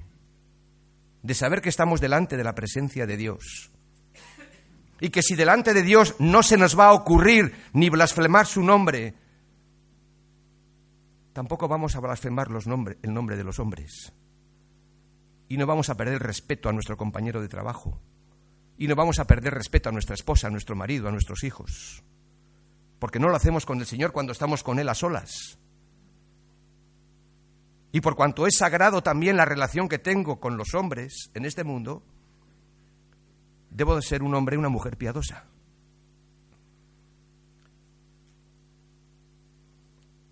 [1.23, 3.71] de saber que estamos delante de la presencia de Dios.
[4.99, 8.62] Y que si delante de Dios no se nos va a ocurrir ni blasfemar su
[8.62, 9.15] nombre,
[11.34, 12.49] tampoco vamos a blasfemar
[13.01, 14.13] el nombre de los hombres.
[15.47, 17.99] Y no vamos a perder respeto a nuestro compañero de trabajo.
[18.77, 22.03] Y no vamos a perder respeto a nuestra esposa, a nuestro marido, a nuestros hijos.
[22.99, 25.57] Porque no lo hacemos con el Señor cuando estamos con Él a solas.
[27.91, 31.63] Y por cuanto es sagrado también la relación que tengo con los hombres en este
[31.63, 32.03] mundo,
[33.69, 35.45] debo de ser un hombre y una mujer piadosa.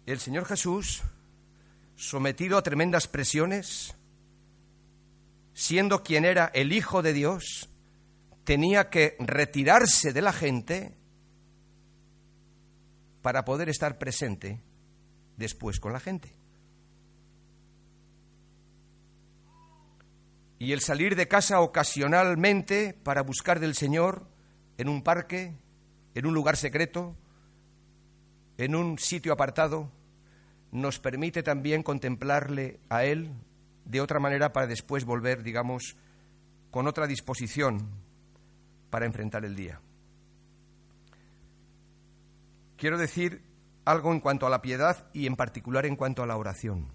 [0.06, 1.02] el Señor Jesús,
[1.96, 3.96] sometido a tremendas presiones,
[5.54, 7.70] siendo quien era el Hijo de Dios,
[8.44, 10.94] tenía que retirarse de la gente
[13.22, 14.62] para poder estar presente
[15.38, 16.36] después con la gente.
[20.60, 24.28] Y el salir de casa ocasionalmente para buscar del Señor
[24.78, 25.54] en un parque,
[26.16, 27.16] en un lugar secreto,
[28.58, 29.92] en un sitio apartado,
[30.72, 33.32] nos permite también contemplarle a Él
[33.86, 35.98] de otra manera para después volver, digamos,
[36.72, 38.03] con otra disposición
[38.94, 39.82] para enfrentar el día.
[42.78, 43.42] Quiero decir
[43.86, 46.90] algo en cuanto a la piedad y en particular en cuanto a la oración.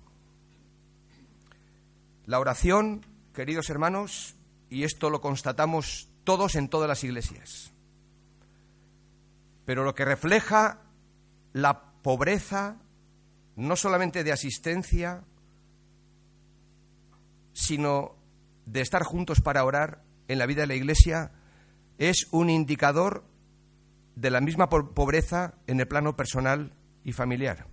[2.24, 4.36] La oración, queridos hermanos,
[4.70, 7.72] y esto lo constatamos todos en todas las iglesias,
[9.64, 10.78] pero lo que refleja
[11.52, 12.76] la pobreza
[13.56, 15.24] no solamente de asistencia,
[17.54, 18.14] sino
[18.66, 21.32] de estar juntos para orar en la vida de la Iglesia,
[21.98, 23.24] es un indicador
[24.14, 26.72] de la misma pobreza en el plano personal
[27.04, 27.66] y familiar.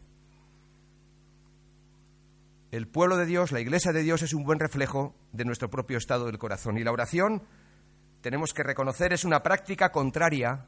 [2.71, 5.97] El pueblo de Dios, la Iglesia de Dios, es un buen reflejo de nuestro propio
[5.97, 6.77] estado del corazón.
[6.77, 7.43] Y la oración,
[8.21, 10.65] tenemos que reconocer, es una práctica contraria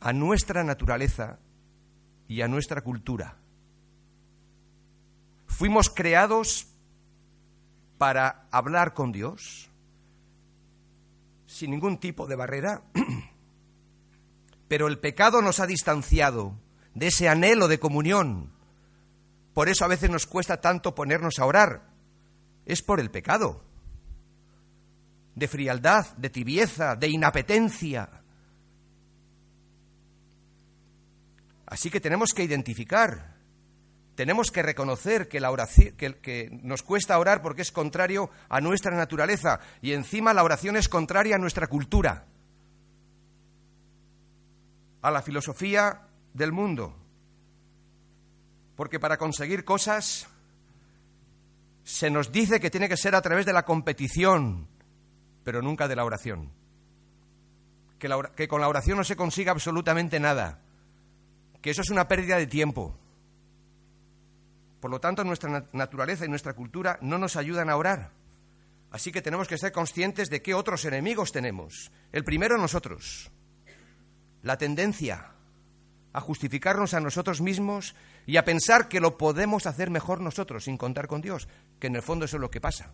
[0.00, 1.38] a nuestra naturaleza
[2.26, 3.36] y a nuestra cultura.
[5.46, 6.68] Fuimos creados
[7.96, 9.67] para hablar con Dios
[11.48, 12.82] sin ningún tipo de barrera,
[14.68, 16.54] pero el pecado nos ha distanciado
[16.94, 18.52] de ese anhelo de comunión.
[19.54, 21.88] Por eso a veces nos cuesta tanto ponernos a orar.
[22.66, 23.64] Es por el pecado,
[25.34, 28.18] de frialdad, de tibieza, de inapetencia,
[31.70, 33.36] Así que tenemos que identificar
[34.18, 38.96] tenemos que reconocer que, la oración, que, nos cuesta orar porque es contrario a nuestra
[38.96, 42.24] naturaleza y encima la oración es contraria a nuestra cultura,
[45.02, 46.00] a la filosofía
[46.34, 46.96] del mundo.
[48.74, 50.26] Porque para conseguir cosas
[51.84, 54.66] se nos dice que tiene que ser a través de la competición,
[55.44, 56.50] pero nunca de la oración.
[58.00, 60.58] Que, que con la oración no se consiga absolutamente nada,
[61.62, 62.98] que eso es una pérdida de tiempo
[64.80, 68.12] por lo tanto, nuestra naturaleza y nuestra cultura no nos ayudan a orar.
[68.90, 71.90] Así que tenemos que ser conscientes de qué otros enemigos tenemos.
[72.12, 73.30] El primero nosotros.
[74.42, 75.32] La tendencia
[76.12, 77.94] a justificarnos a nosotros mismos
[78.26, 81.48] y a pensar que lo podemos hacer mejor nosotros sin contar con Dios,
[81.78, 82.92] que en el fondo eso es lo que pasa.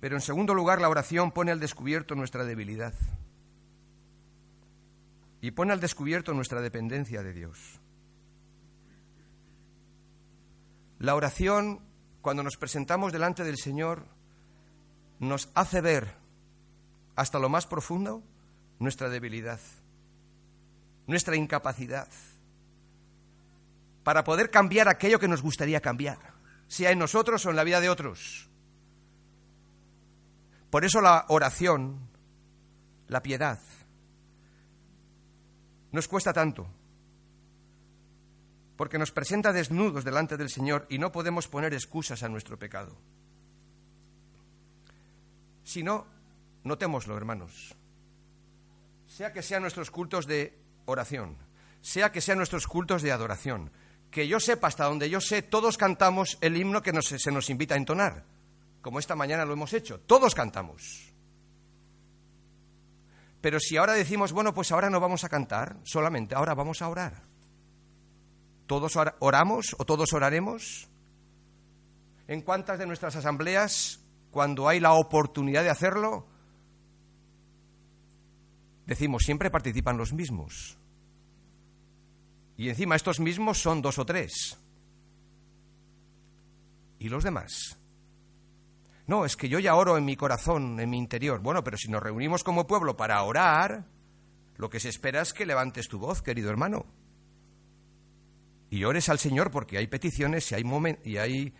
[0.00, 2.94] Pero en segundo lugar, la oración pone al descubierto nuestra debilidad
[5.40, 7.80] y pone al descubierto nuestra dependencia de Dios.
[10.98, 11.80] La oración,
[12.22, 14.06] cuando nos presentamos delante del Señor,
[15.18, 16.14] nos hace ver
[17.14, 18.22] hasta lo más profundo
[18.78, 19.60] nuestra debilidad,
[21.06, 22.08] nuestra incapacidad,
[24.04, 26.18] para poder cambiar aquello que nos gustaría cambiar,
[26.68, 28.48] sea en nosotros o en la vida de otros.
[30.70, 31.98] Por eso la oración,
[33.08, 33.58] la piedad,
[35.92, 36.66] nos cuesta tanto,
[38.76, 42.96] porque nos presenta desnudos delante del Señor y no podemos poner excusas a nuestro pecado.
[45.64, 46.06] Si no,
[46.62, 47.74] notémoslo, hermanos.
[49.06, 51.36] Sea que sean nuestros cultos de oración,
[51.80, 53.70] sea que sean nuestros cultos de adoración,
[54.10, 57.74] que yo sepa, hasta donde yo sé, todos cantamos el himno que se nos invita
[57.74, 58.24] a entonar,
[58.82, 61.12] como esta mañana lo hemos hecho, todos cantamos.
[63.40, 66.88] Pero si ahora decimos, bueno, pues ahora no vamos a cantar solamente, ahora vamos a
[66.88, 67.25] orar.
[68.66, 70.88] ¿Todos oramos o todos oraremos?
[72.26, 74.00] ¿En cuántas de nuestras asambleas,
[74.30, 76.26] cuando hay la oportunidad de hacerlo,
[78.86, 80.76] decimos, siempre participan los mismos?
[82.56, 84.58] Y encima estos mismos son dos o tres.
[86.98, 87.76] ¿Y los demás?
[89.06, 91.38] No, es que yo ya oro en mi corazón, en mi interior.
[91.40, 93.84] Bueno, pero si nos reunimos como pueblo para orar,
[94.56, 96.86] lo que se espera es que levantes tu voz, querido hermano
[98.70, 100.64] y ores al Señor porque hay peticiones y hay,
[101.04, 101.54] y hay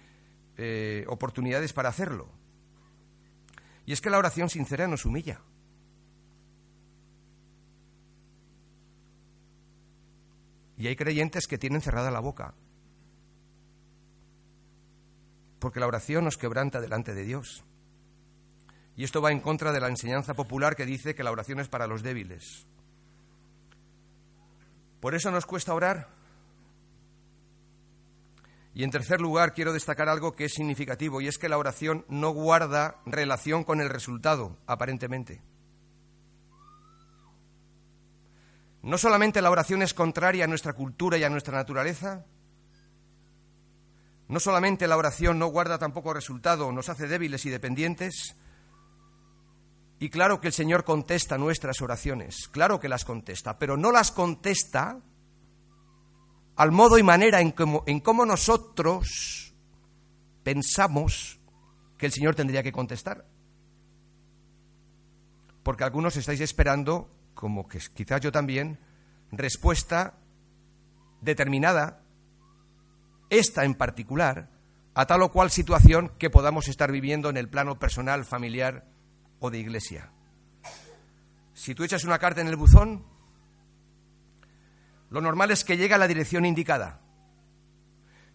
[0.57, 2.29] eh, oportunidades para hacerlo.
[3.85, 5.41] Y es que la oración sincera nos humilla.
[10.77, 12.55] Y hay creyentes que tienen cerrada la boca.
[15.59, 17.65] Porque la oración nos quebranta delante de Dios.
[18.97, 21.69] Y esto va en contra de la enseñanza popular que dice que la oración es
[21.69, 22.67] para los débiles.
[25.01, 26.09] Por eso nos cuesta orar,
[28.77, 32.05] y en tercer lugar, quiero destacar algo que es significativo, y es que la oración
[32.11, 35.41] no guarda relación con el resultado, aparentemente.
[38.83, 42.27] No solamente la oración es contraria a nuestra cultura y a nuestra naturaleza,
[44.29, 48.37] no solamente la oración no guarda tampoco resultado, nos hace débiles y dependientes,
[49.99, 54.13] y claro que el Señor contesta nuestras oraciones, claro que las contesta, pero no las
[54.13, 55.01] contesta
[56.57, 59.55] al modo y manera en cómo, nosotros
[60.43, 61.39] pensamos
[61.99, 63.27] que el Señor tendría que contestar.
[65.63, 68.79] Porque algunos estáis esperando, como que quizás yo también,
[69.31, 70.15] respuesta
[71.21, 72.03] determinada,
[73.29, 74.49] esta en particular,
[74.95, 78.87] a tal o cual situación que podamos estar viviendo en el plano personal, familiar
[79.41, 80.11] o de iglesia.
[81.53, 83.05] Si tú echas una carta en el buzón,
[85.11, 87.01] lo normal es que llegue a la dirección indicada.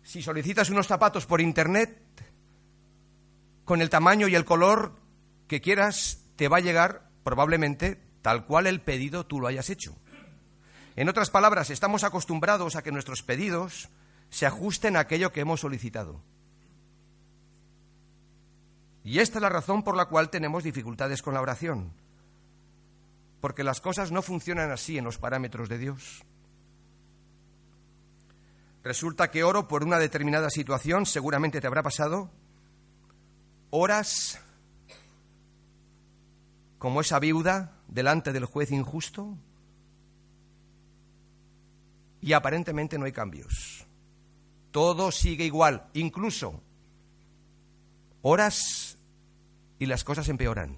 [0.03, 1.97] Si solicitas unos zapatos por Internet,
[3.65, 4.95] con el tamaño y el color
[5.47, 9.95] que quieras, te va a llegar probablemente tal cual el pedido tú lo hayas hecho.
[10.95, 13.89] En otras palabras, estamos acostumbrados a que nuestros pedidos
[14.29, 16.21] se ajusten a aquello que hemos solicitado.
[19.03, 21.91] Y esta es la razón por la cual tenemos dificultades con la oración.
[23.39, 26.23] Porque las cosas no funcionan así en los parámetros de Dios.
[28.83, 32.31] Resulta que oro por una determinada situación, seguramente te habrá pasado,
[33.69, 34.39] horas
[36.79, 39.37] como esa viuda delante del juez injusto
[42.21, 43.85] y aparentemente no hay cambios.
[44.71, 46.61] Todo sigue igual, incluso
[48.21, 48.97] horas
[49.77, 50.77] y las cosas empeoran.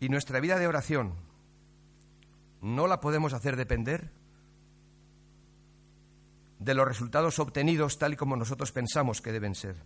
[0.00, 1.14] Y nuestra vida de oración
[2.60, 4.10] no la podemos hacer depender
[6.58, 9.76] de los resultados obtenidos tal y como nosotros pensamos que deben ser.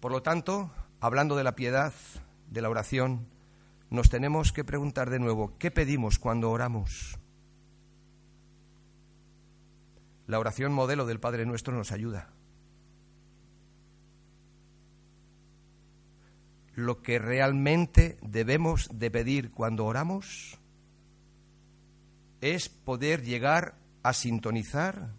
[0.00, 1.92] Por lo tanto, hablando de la piedad,
[2.50, 3.26] de la oración,
[3.90, 7.18] nos tenemos que preguntar de nuevo, ¿qué pedimos cuando oramos?
[10.26, 12.30] La oración modelo del Padre Nuestro nos ayuda.
[16.78, 20.60] Lo que realmente debemos de pedir cuando oramos
[22.40, 23.74] es poder llegar
[24.04, 25.12] a sintonizar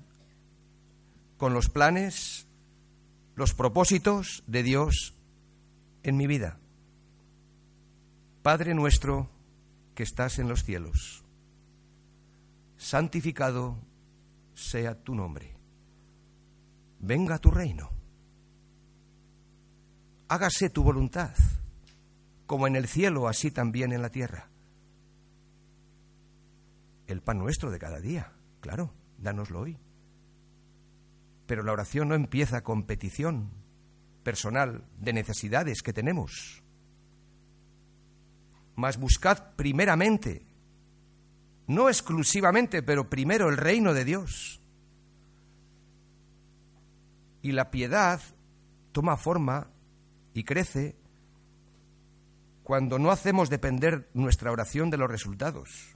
[1.35, 2.47] con los planes,
[3.35, 5.15] los propósitos de Dios
[6.03, 6.57] en mi vida.
[8.41, 9.29] Padre nuestro
[9.95, 11.25] que estás en los cielos,
[12.77, 13.77] santificado
[14.53, 15.57] sea tu nombre.
[17.01, 17.98] Venga tu reino.
[20.29, 21.35] Hágase tu voluntad,
[22.45, 24.49] como en el cielo, así también en la tierra.
[27.07, 29.77] El pan nuestro de cada día, claro, dánoslo hoy.
[31.47, 33.49] Pero la oración no empieza con petición
[34.23, 36.61] personal de necesidades que tenemos
[38.79, 40.41] mas buscad primeramente,
[41.67, 44.61] no exclusivamente, pero primero el reino de Dios.
[47.41, 48.21] Y la piedad
[48.93, 49.67] toma forma
[50.39, 50.95] y crece
[52.63, 55.95] cuando no hacemos depender nuestra oración de los resultados.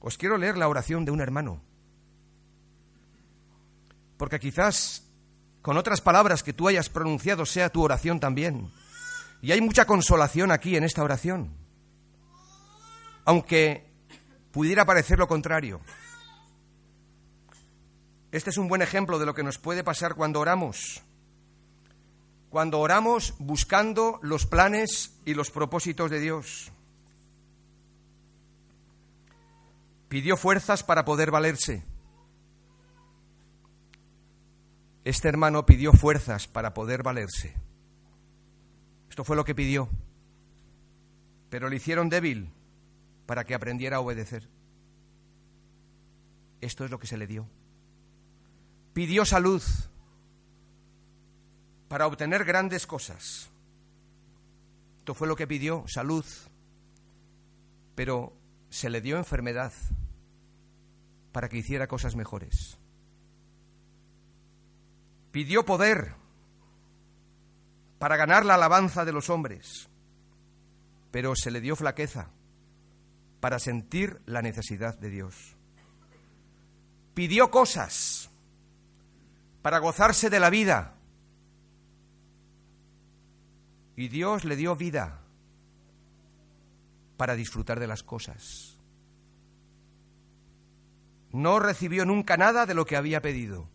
[0.00, 1.60] Os quiero leer la oración de un hermano,
[4.16, 5.10] porque quizás
[5.62, 8.70] con otras palabras que tú hayas pronunciado sea tu oración también.
[9.42, 11.64] Y hay mucha consolación aquí en esta oración
[13.24, 13.90] aunque
[14.52, 15.80] pudiera parecer lo contrario.
[18.32, 21.02] Este es un buen ejemplo de lo que nos puede pasar cuando oramos.
[22.54, 26.70] Cuando oramos buscando los planes y los propósitos de Dios.
[30.08, 31.82] Pidió fuerzas para poder valerse.
[35.02, 37.56] Este hermano pidió fuerzas para poder valerse.
[39.10, 39.88] Esto fue lo que pidió.
[41.50, 42.52] Pero le hicieron débil
[43.26, 44.48] para que aprendiera a obedecer.
[46.60, 47.48] Esto es lo que se le dio.
[48.92, 49.60] Pidió salud
[51.88, 53.50] para obtener grandes cosas.
[54.98, 56.24] Esto fue lo que pidió, salud.
[57.94, 58.32] Pero
[58.70, 59.72] se le dio enfermedad
[61.32, 62.78] para que hiciera cosas mejores.
[65.30, 66.14] Pidió poder
[67.98, 69.88] para ganar la alabanza de los hombres,
[71.10, 72.30] pero se le dio flaqueza
[73.40, 75.56] para sentir la necesidad de Dios.
[77.14, 78.30] Pidió cosas
[79.60, 80.93] para gozarse de la vida.
[83.96, 85.20] Y Dios le dio vida
[87.16, 88.78] para disfrutar de las cosas.
[91.30, 93.68] No recibió nunca nada de lo que había pedido,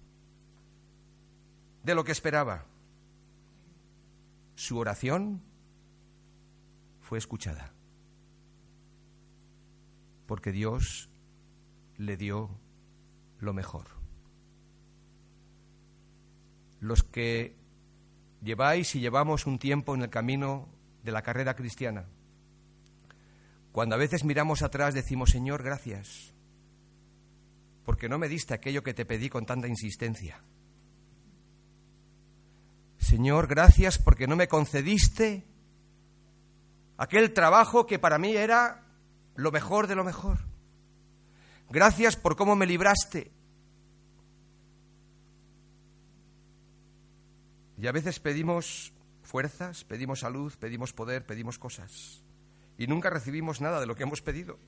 [1.84, 2.65] de lo que esperaba.
[4.55, 5.41] Su oración
[7.01, 7.74] fue escuchada
[10.30, 11.09] porque Dios
[11.97, 12.51] le dio
[13.39, 13.88] lo mejor.
[16.80, 17.57] Los que
[18.42, 20.70] lleváis y llevamos un tiempo en el camino
[21.04, 22.06] de la carrera cristiana,
[23.72, 26.34] cuando a veces miramos atrás decimos, Señor, gracias,
[27.86, 30.42] porque no me diste aquello que te pedí con tanta insistencia.
[32.98, 35.46] Señor, gracias porque no me concediste
[36.98, 38.84] aquel trabajo que para mí era
[39.36, 40.40] lo mejor de lo mejor.
[41.70, 43.32] Gracias por cómo me libraste.
[47.80, 48.91] Y a veces pedimos
[49.23, 52.21] fuerzas, pedimos salud, pedimos poder, pedimos cosas.
[52.77, 54.59] Y nunca recibimos nada de lo que hemos pedido.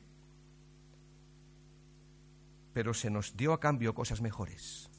[2.73, 4.89] Pero se nos dio a cambio cosas mejores.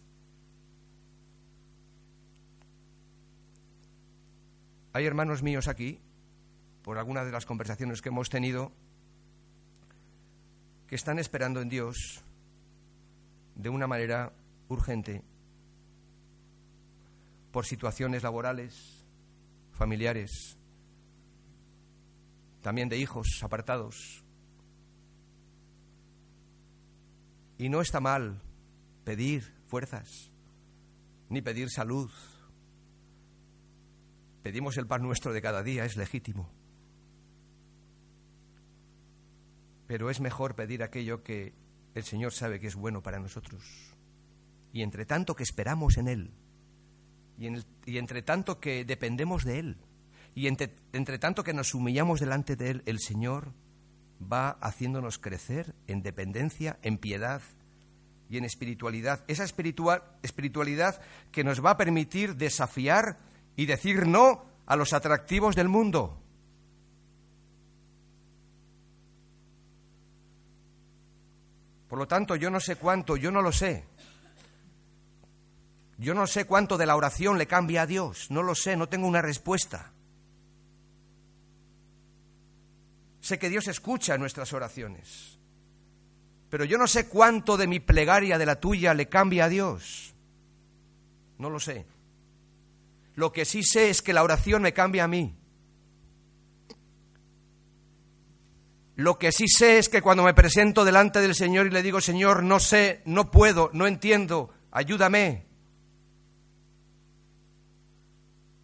[4.93, 5.99] Hay hermanos míos aquí,
[6.83, 8.73] por alguna de las conversaciones que hemos tenido,
[10.87, 12.23] que están esperando en Dios
[13.55, 14.35] de una manera
[14.69, 15.23] urgente
[17.53, 19.07] por situaciones laborales,
[19.73, 20.59] familiares,
[22.63, 24.25] también de hijos apartados.
[27.59, 28.43] Y no está mal
[29.05, 30.33] pedir fuerzas,
[31.29, 32.11] ni pedir salud.
[34.43, 36.51] Pedimos el pan nuestro de cada día, es legítimo.
[39.93, 41.53] pero es mejor pedir aquello que
[41.95, 43.63] el Señor sabe que es bueno para nosotros.
[44.73, 46.33] Y entre tanto que esperamos en Él,
[47.39, 49.77] y, entre tanto que dependemos de Él,
[50.35, 53.53] Y entre, entre tanto que nos humillamos delante de Él, el Señor
[54.21, 57.43] va haciéndonos crecer en dependencia, en piedad
[58.31, 59.25] y en espiritualidad.
[59.29, 63.19] Esa espiritual, espiritualidad que nos va a permitir desafiar
[63.57, 66.19] y decir no a los atractivos del mundo.
[71.89, 73.85] Por lo tanto, yo no sé cuánto, yo no lo sé.
[76.03, 78.89] Yo no sé cuánto de la oración le cambia a Dios, no lo sé, no
[78.89, 79.93] tengo una respuesta.
[83.21, 85.39] Sé que Dios escucha nuestras oraciones,
[86.51, 90.13] pero yo no sé cuánto de mi plegaria, de la tuya, le cambia a Dios.
[91.39, 91.87] No lo sé.
[93.15, 95.37] Lo que sí sé es que la oración me cambia a mí.
[98.97, 102.01] Lo que sí sé es que cuando me presento delante del Señor y le digo,
[102.01, 105.52] Señor, no sé, no puedo, no entiendo, ayúdame.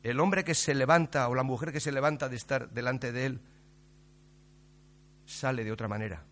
[0.08, 3.26] El hombre que se levanta o la mujer que se levanta de estar delante de
[3.26, 3.40] Él
[5.26, 6.24] sale de otra manera.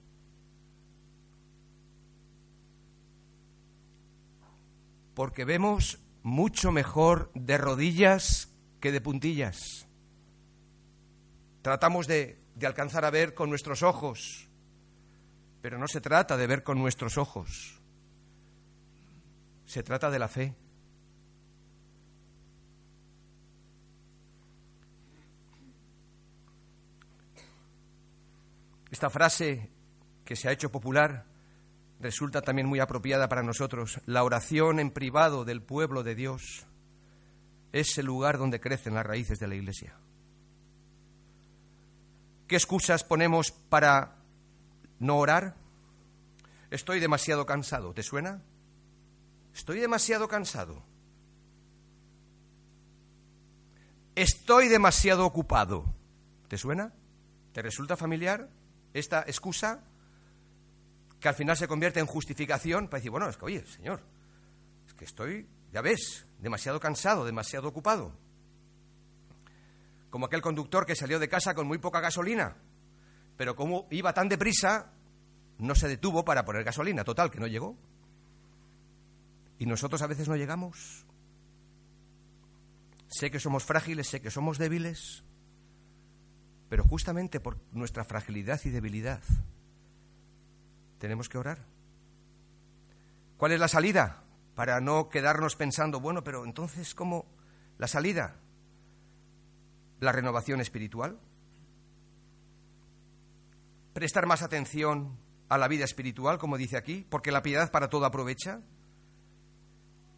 [5.14, 8.48] Porque vemos mucho mejor de rodillas
[8.80, 9.86] que de puntillas.
[11.60, 14.48] Tratamos de, de, alcanzar a ver con nuestros ojos,
[15.60, 17.78] pero no se trata de ver con nuestros ojos.
[19.66, 20.54] Se trata de la fe.
[28.96, 29.68] Esta frase
[30.24, 31.26] que se ha hecho popular
[32.00, 34.00] resulta también muy apropiada para nosotros.
[34.06, 36.64] La oración en privado del pueblo de Dios
[37.72, 39.98] es el lugar donde crecen las raíces de la Iglesia.
[42.48, 44.16] ¿Qué excusas ponemos para
[44.98, 45.56] no orar?
[46.70, 47.92] Estoy demasiado cansado.
[47.92, 48.40] ¿Te suena?
[49.54, 50.82] Estoy demasiado cansado.
[54.14, 55.84] Estoy demasiado ocupado.
[56.48, 56.94] ¿Te suena?
[57.52, 58.55] ¿Te resulta familiar?
[58.98, 59.84] Esta excusa
[61.20, 64.02] que al final se convierte en justificación para decir, bueno, es que, oye, Señor,
[64.86, 68.12] es que estoy, ya ves, demasiado cansado, demasiado ocupado.
[70.10, 72.56] Como aquel conductor que salió de casa con muy poca gasolina,
[73.36, 74.92] pero como iba tan deprisa,
[75.58, 77.76] no se detuvo para poner gasolina, total, que no llegó.
[79.58, 81.04] Y nosotros a veces no llegamos.
[83.08, 85.24] Sé que somos frágiles, sé que somos débiles,
[86.68, 89.20] pero justamente por nuestra fragilidad y debilidad
[90.98, 91.58] tenemos que orar.
[93.36, 94.22] ¿Cuál es la salida?
[94.54, 97.26] Para no quedarnos pensando, bueno, pero entonces, ¿cómo
[97.78, 98.36] la salida?
[100.00, 101.18] La renovación espiritual.
[103.92, 108.06] Prestar más atención a la vida espiritual, como dice aquí, porque la piedad para todo
[108.06, 108.62] aprovecha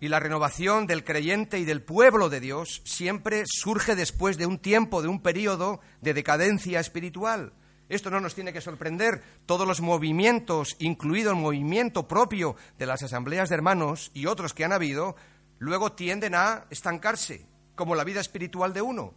[0.00, 4.58] y la renovación del creyente y del pueblo de Dios siempre surge después de un
[4.58, 7.52] tiempo, de un periodo de decadencia espiritual.
[7.88, 9.22] Esto no nos tiene que sorprender.
[9.46, 14.64] Todos los movimientos, incluido el movimiento propio de las asambleas de hermanos y otros que
[14.64, 15.16] han habido,
[15.58, 19.14] luego tienden a estancarse, como la vida espiritual de uno.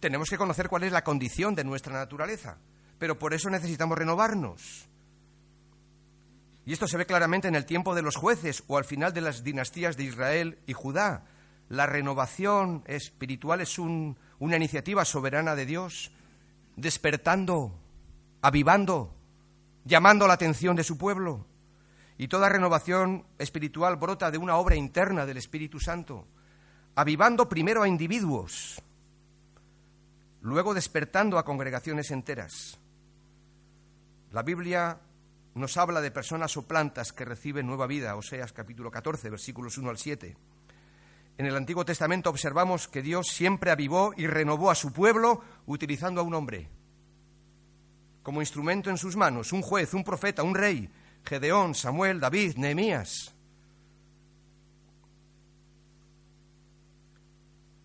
[0.00, 2.58] Tenemos que conocer cuál es la condición de nuestra naturaleza,
[2.98, 4.88] pero por eso necesitamos renovarnos.
[6.68, 9.22] Y esto se ve claramente en el tiempo de los jueces o al final de
[9.22, 11.24] las dinastías de Israel y Judá.
[11.70, 16.12] La renovación espiritual es una iniciativa soberana de Dios,
[16.76, 17.72] despertando,
[18.42, 19.14] avivando,
[19.86, 21.46] llamando la atención de su pueblo.
[22.18, 26.26] Y toda renovación espiritual brota de una obra interna del Espíritu Santo,
[26.96, 28.82] avivando primero a individuos,
[30.42, 32.76] luego despertando a congregaciones enteras.
[34.32, 35.00] La Biblia
[35.58, 39.90] nos habla de personas o plantas que reciben nueva vida, Oseas capítulo 14, versículos 1
[39.90, 40.36] al 7.
[41.36, 46.20] En el Antiguo Testamento observamos que Dios siempre avivó y renovó a su pueblo utilizando
[46.20, 46.68] a un hombre
[48.22, 50.90] como instrumento en sus manos, un juez, un profeta, un rey,
[51.24, 53.34] Gedeón, Samuel, David, Nehemías.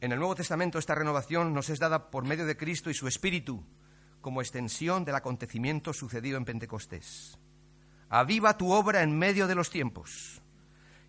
[0.01, 3.07] En el Nuevo Testamento esta renovación nos es dada por medio de Cristo y su
[3.07, 3.63] Espíritu,
[4.19, 7.37] como extensión del acontecimiento sucedido en Pentecostés
[8.13, 10.39] aviva tu obra en medio de los tiempos.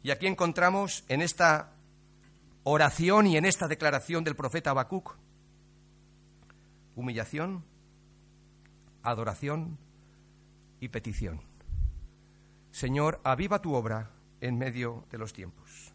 [0.02, 1.74] Y aquí encontramos en esta
[2.62, 5.14] oración y en esta declaración del profeta Habacuc
[6.96, 7.62] humillación,
[9.02, 9.76] adoración
[10.80, 11.42] y petición.
[12.70, 15.92] Señor, aviva tu obra en medio de los tiempos.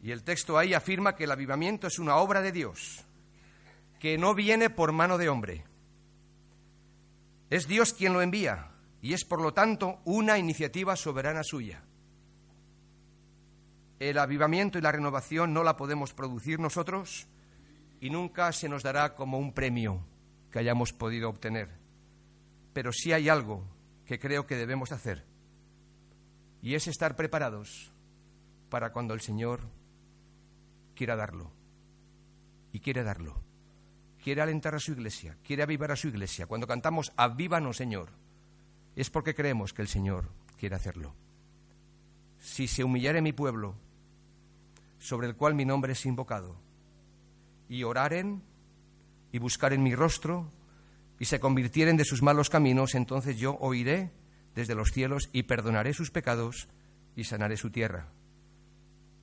[0.00, 3.04] Y el texto ahí afirma que el avivamiento es una obra de Dios,
[3.98, 5.64] que no viene por mano de hombre.
[7.50, 8.70] Es Dios quien lo envía
[9.06, 11.80] y es por lo tanto una iniciativa soberana suya.
[14.00, 17.28] El avivamiento y la renovación no la podemos producir nosotros,
[18.00, 20.04] y nunca se nos dará como un premio
[20.50, 21.68] que hayamos podido obtener.
[22.72, 23.62] Pero sí hay algo
[24.06, 25.24] que creo que debemos hacer
[26.60, 27.92] y es estar preparados
[28.70, 29.60] para cuando el Señor
[30.96, 31.52] quiera darlo.
[32.72, 33.40] Y quiere darlo.
[34.20, 36.48] Quiere alentar a su iglesia, quiere avivar a su iglesia.
[36.48, 38.25] Cuando cantamos Avívanos, Señor,
[38.96, 41.14] es porque creemos que el Señor quiere hacerlo.
[42.40, 43.76] Si se humillare mi pueblo,
[44.98, 46.56] sobre el cual mi nombre es invocado,
[47.68, 48.42] y oraren
[49.32, 50.50] y buscaren mi rostro,
[51.18, 54.10] y se convirtieren de sus malos caminos, entonces yo oiré
[54.54, 56.68] desde los cielos y perdonaré sus pecados
[57.14, 58.08] y sanaré su tierra.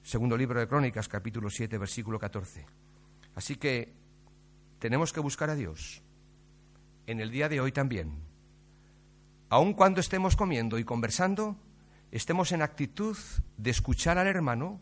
[0.04, 2.66] Segundo libro de Crónicas, capítulo 7, versículo 14.
[3.36, 3.94] Así que
[4.80, 6.02] tenemos que buscar a Dios
[7.08, 8.33] en el día de hoy también.
[9.54, 11.56] Aun cuando estemos comiendo y conversando,
[12.10, 13.16] estemos en actitud
[13.56, 14.82] de escuchar al hermano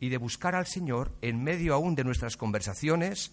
[0.00, 3.32] y de buscar al Señor en medio aún de nuestras conversaciones,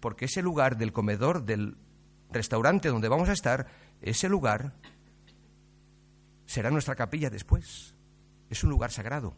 [0.00, 1.76] porque ese lugar del comedor, del
[2.32, 3.68] restaurante donde vamos a estar,
[4.02, 4.72] ese lugar
[6.46, 7.94] será nuestra capilla después.
[8.50, 9.34] Es un lugar sagrado,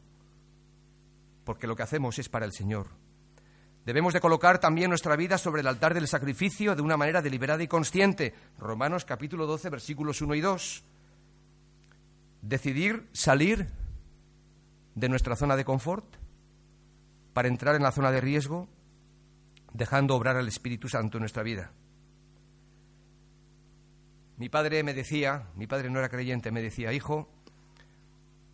[1.44, 2.86] porque lo que hacemos es para el Señor.
[3.88, 7.62] Debemos de colocar también nuestra vida sobre el altar del sacrificio de una manera deliberada
[7.62, 8.34] y consciente.
[8.58, 10.84] Romanos capítulo 12, versículos 1 y 2.
[12.42, 13.66] Decidir salir
[14.94, 16.04] de nuestra zona de confort
[17.32, 18.68] para entrar en la zona de riesgo,
[19.72, 21.72] dejando obrar al Espíritu Santo en nuestra vida.
[24.36, 27.30] Mi padre me decía, mi padre no era creyente, me decía, hijo,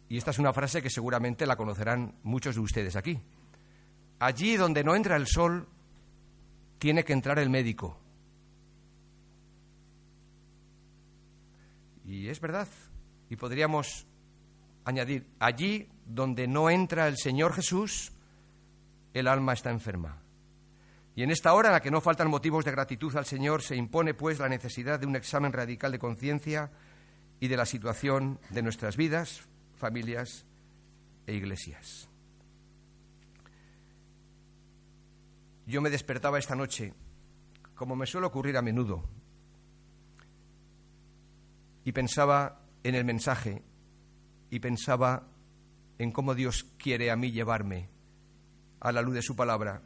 [0.09, 3.21] y esta es una frase que seguramente la conocerán muchos de ustedes aquí,
[4.19, 5.69] allí donde no entra el sol,
[6.79, 7.99] tiene que entrar el médico.
[12.05, 12.69] Y es verdad,
[13.31, 14.07] y podríamos
[14.85, 18.13] añadir, allí donde no entra el Señor Jesús,
[19.15, 20.21] el alma está enferma.
[21.17, 23.77] Y en esta hora en la que no faltan motivos de gratitud al Señor, se
[23.77, 26.71] impone pues la necesidad de un examen radical de conciencia
[27.41, 30.45] y de la situación de nuestras vidas, familias
[31.27, 32.09] e iglesias.
[35.67, 36.93] Yo me despertaba esta noche,
[37.75, 39.09] como me suele ocurrir a menudo,
[41.85, 43.63] y pensaba en el mensaje
[44.51, 45.27] y pensaba
[45.99, 47.89] en cómo Dios quiere a mí llevarme
[48.81, 49.83] a la luz de su palabra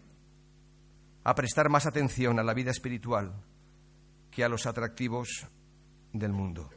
[1.24, 3.34] a prestar más atención a la vida espiritual
[4.30, 5.46] que a los atractivos
[6.12, 6.70] del mundo.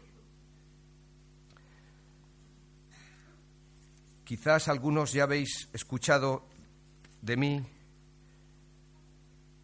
[4.24, 6.48] Quizás algunos ya habéis escuchado
[7.22, 7.66] de mí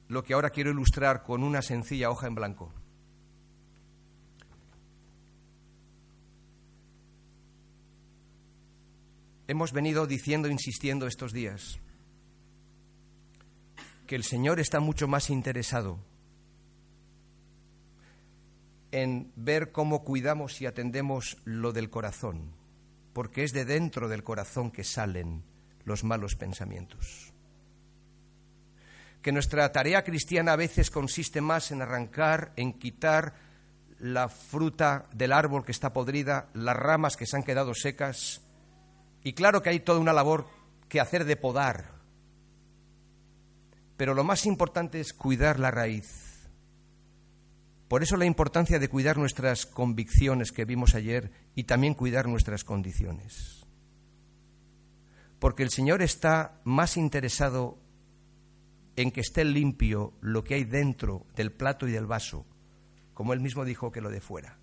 [0.08, 2.74] lo que ahora quiero ilustrar con una sencilla hoja en blanco.
[9.48, 11.80] Hemos venido diciendo, insistiendo estos días,
[14.06, 16.00] que el Señor está mucho más interesado
[18.92, 22.52] en ver cómo cuidamos y atendemos lo del corazón,
[23.14, 25.44] porque es de dentro del corazón que salen
[25.84, 27.34] los malos pensamientos.
[29.28, 33.34] Que nuestra tarea cristiana a veces consiste más en arrancar, en quitar
[34.00, 38.40] la fruta del árbol que está podrida, las ramas que se han quedado secas,
[39.26, 40.48] y claro que hay toda una labor
[40.88, 41.92] que hacer de podar,
[43.98, 46.48] pero lo más importante es cuidar la raíz.
[47.90, 52.64] Por eso la importancia de cuidar nuestras convicciones que vimos ayer y también cuidar nuestras
[52.64, 53.66] condiciones.
[55.38, 57.86] Porque el Señor está más interesado
[58.98, 62.46] en que esté limpio lo que hay dentro del plato y del vaso,
[63.14, 64.58] como él mismo dijo que lo de fuera.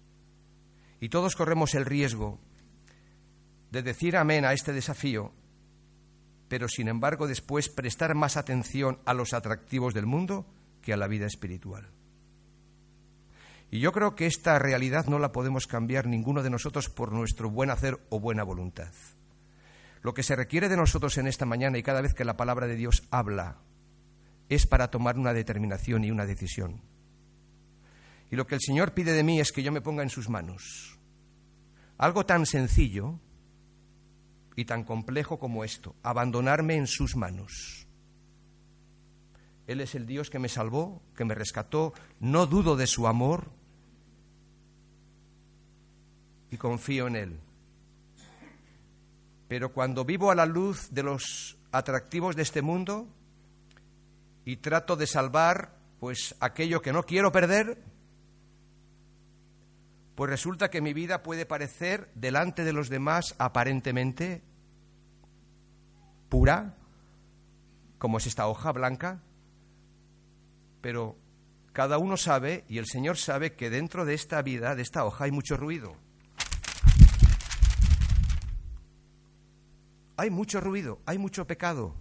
[1.01, 2.39] Y todos corremos el riesgo
[3.71, 5.33] de decir amén a este desafío
[6.49, 10.47] pero sin embargo después prestar más atención a los atractivos del mundo
[10.83, 11.91] que a la vida espiritual.
[13.71, 17.51] Y yo creo que esta realidad no la podemos cambiar ninguno de nosotros por nuestro
[17.51, 18.93] buen hacer o buena voluntad.
[20.03, 22.67] Lo que se requiere de nosotros en esta mañana y cada vez que la palabra
[22.67, 23.59] de Dios habla
[24.49, 26.83] es para tomar una determinación y una decisión.
[28.31, 30.29] Y lo que el Señor pide de mí es que yo me ponga en sus
[30.29, 30.99] manos.
[31.99, 33.19] Algo tan sencillo
[34.57, 37.87] y tan complejo como esto, abandonarme en sus manos.
[39.67, 43.51] Él es el Dios que me salvó, que me rescató, no dudo de su amor
[46.51, 47.41] y confío en Él.
[49.49, 53.09] Pero cuando vivo a la luz de los atractivos de este mundo
[54.45, 57.83] y trato de salvar pues aquello que no quiero perder,
[60.15, 64.43] pues resulta que mi vida puede parecer delante de los demás aparentemente
[66.29, 66.77] pura,
[67.99, 69.23] como es esta hoja blanca,
[70.81, 71.17] Pero
[71.73, 75.25] cada uno sabe, y el Señor sabe, que dentro de esta vida, de esta hoja,
[75.25, 75.97] hay mucho ruido.
[80.19, 81.97] Hay mucho ruido, hay mucho pecado,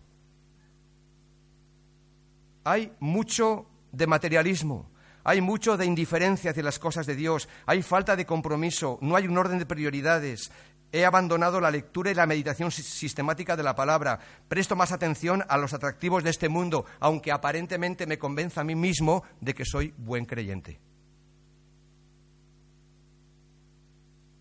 [2.63, 4.89] hay mucho de materialismo,
[5.23, 9.27] hay mucho de indiferencia hacia las cosas de Dios, hay falta de compromiso, no hay
[9.27, 10.51] un orden de prioridades.
[10.91, 14.19] He abandonado la lectura y la meditación sistemática de la palabra.
[14.47, 18.75] Presto más atención a los atractivos de este mundo, aunque aparentemente me convenza a mí
[18.75, 20.79] mismo de que soy buen creyente.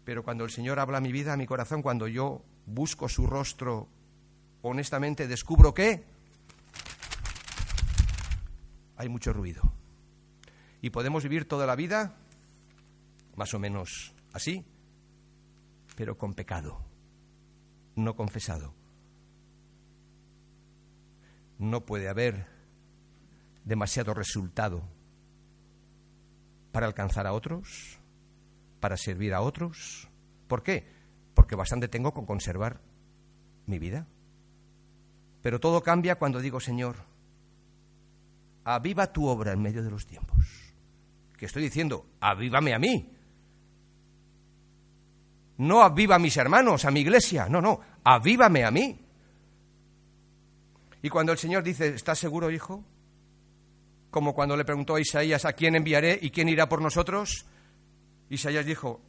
[0.04, 3.26] Pero cuando el Señor habla a mi vida, a mi corazón, cuando yo busco su
[3.26, 3.88] rostro,
[4.60, 6.04] honestamente descubro que
[9.02, 9.62] hay mucho ruido.
[10.80, 12.14] Y podemos vivir toda la vida
[13.34, 14.64] más o menos así,
[15.96, 16.80] pero con pecado,
[17.96, 18.74] no confesado.
[21.58, 22.46] No puede haber
[23.64, 24.82] demasiado resultado
[26.70, 27.98] para alcanzar a otros,
[28.80, 30.08] para servir a otros.
[30.46, 30.86] ¿Por qué?
[31.34, 32.80] Porque bastante tengo con conservar
[33.66, 34.06] mi vida.
[35.42, 37.11] Pero todo cambia cuando digo, Señor,
[38.64, 40.38] aviva tu obra en medio de los tiempos.
[41.36, 43.10] Que estoy diciendo, avívame a mí.
[45.58, 48.98] No aviva a mis hermanos, a mi iglesia, no, no, avívame a mí.
[51.02, 52.84] Y cuando el Señor dice, ¿estás seguro, hijo?
[54.10, 57.46] Como cuando le preguntó a Isaías, ¿a quién enviaré y quién irá por nosotros?
[58.30, 59.00] Isaías dijo,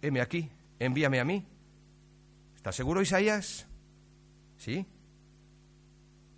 [0.00, 1.46] heme aquí, envíame a mí.
[2.56, 3.66] ¿Estás seguro, Isaías?
[4.56, 4.86] ¿Sí?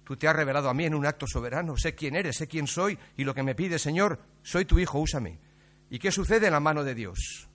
[0.06, 1.76] Tú te has revelado a mí en un acto soberano.
[1.76, 5.00] Sé quién eres, sé quién soy y lo que me pide, Señor, soy tu hijo,
[5.00, 5.40] úsame.
[5.90, 7.48] ¿Y qué sucede en la mano de Dios?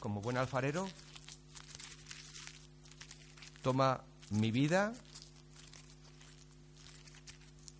[0.00, 0.88] Como buen alfarero,
[3.60, 4.94] toma mi vida,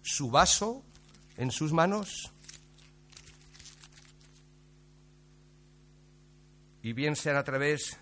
[0.03, 0.85] su vaso
[1.39, 2.31] en sus manos
[6.83, 7.97] y bien sean a través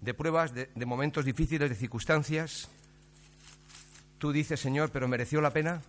[0.00, 2.68] de pruebas, de, momentos difíciles, de circunstancias,
[4.18, 5.82] tú dices, Señor, pero ¿mereció la pena?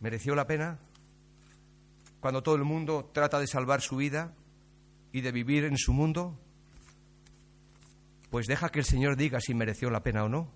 [0.00, 0.78] ¿Mereció la pena?
[2.20, 4.32] Cuando todo el mundo trata de salvar su vida
[5.12, 6.38] y de vivir en su mundo,
[8.30, 10.48] pues deja que el Señor diga si mereció la pena o no.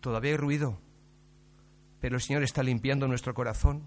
[0.00, 0.78] Todavía hay ruido
[2.04, 3.82] pero el Señor está limpiando nuestro corazón,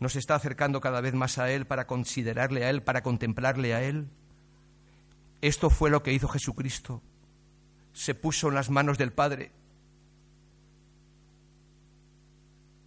[0.00, 3.82] nos está acercando cada vez más a Él para considerarle a Él, para contemplarle a
[3.82, 4.08] Él.
[5.42, 7.02] Esto fue lo que hizo Jesucristo.
[7.92, 9.52] Se puso en las manos del Padre.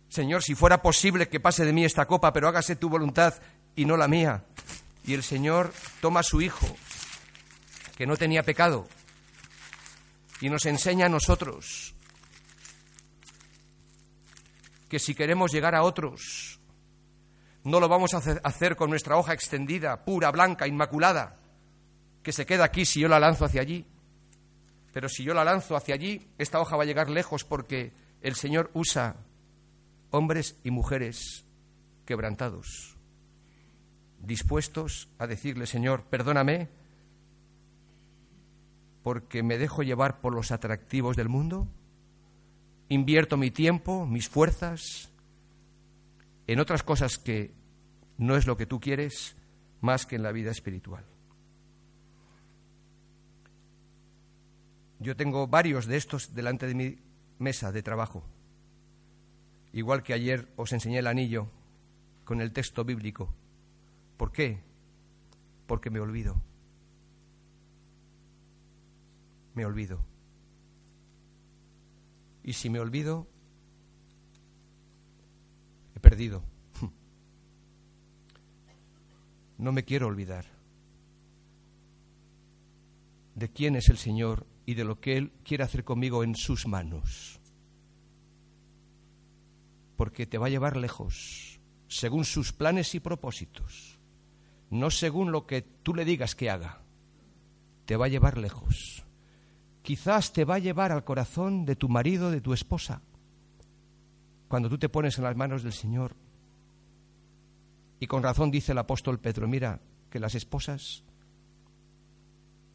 [0.10, 3.36] Señor, si fuera posible que pase de mí esta copa, pero hágase tu voluntad
[3.76, 4.44] y no la mía.
[5.06, 5.72] Y el Señor
[6.02, 6.66] toma a su Hijo,
[7.96, 8.88] que no tenía pecado,
[10.40, 11.94] y nos enseña a nosotros
[14.92, 16.60] que si queremos llegar a otros,
[17.64, 21.38] no lo vamos a hacer con nuestra hoja extendida, pura, blanca, inmaculada,
[22.22, 23.86] que se queda aquí si yo la lanzo hacia allí.
[24.92, 28.36] Pero si yo la lanzo hacia allí, esta hoja va a llegar lejos porque el
[28.36, 29.16] Señor usa
[30.10, 31.46] hombres y mujeres
[32.06, 32.98] quebrantados,
[34.20, 36.68] dispuestos a decirle, Señor, perdóname,
[39.04, 41.70] porque me dejo llevar por los atractivos del mundo
[42.92, 45.10] invierto mi tiempo, mis fuerzas
[46.46, 47.54] en otras cosas que
[48.18, 49.38] no es lo que tú quieres
[49.80, 51.06] más que en la vida espiritual.
[55.00, 57.00] Yo tengo varios de estos delante de mi
[57.40, 58.26] mesa de trabajo.
[59.72, 61.48] Igual que ayer os enseñé el anillo
[62.26, 63.34] con el texto bíblico.
[64.18, 64.60] ¿Por qué?
[65.66, 66.36] Porque me olvido.
[69.56, 70.11] Me olvido.
[72.44, 73.28] Y si me olvido,
[75.96, 76.44] he perdido.
[79.58, 80.46] No me quiero olvidar
[83.36, 86.66] de quién es el Señor y de lo que Él quiere hacer conmigo en sus
[86.66, 87.40] manos.
[89.98, 94.00] Porque te va a llevar lejos, según sus planes y propósitos,
[94.72, 96.82] no según lo que tú le digas que haga.
[97.86, 99.06] Te va a llevar lejos
[99.82, 103.02] quizás te va a llevar al corazón de tu marido, de tu esposa,
[104.48, 106.16] cuando tú te pones en las manos del Señor.
[108.00, 109.80] Y con razón dice el apóstol Pedro, mira,
[110.10, 111.04] que las esposas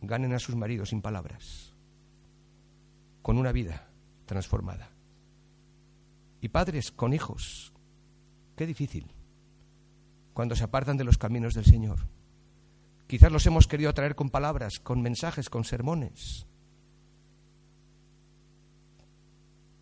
[0.00, 1.74] ganen a sus maridos sin palabras,
[3.22, 3.88] con una vida
[4.24, 4.90] transformada.
[6.40, 7.72] Y padres con hijos,
[8.56, 9.06] Qué difícil.
[10.32, 12.08] Cuando se apartan de los caminos del Señor.
[13.06, 16.46] Quizás los hemos querido atraer con palabras, con mensajes, con sermones.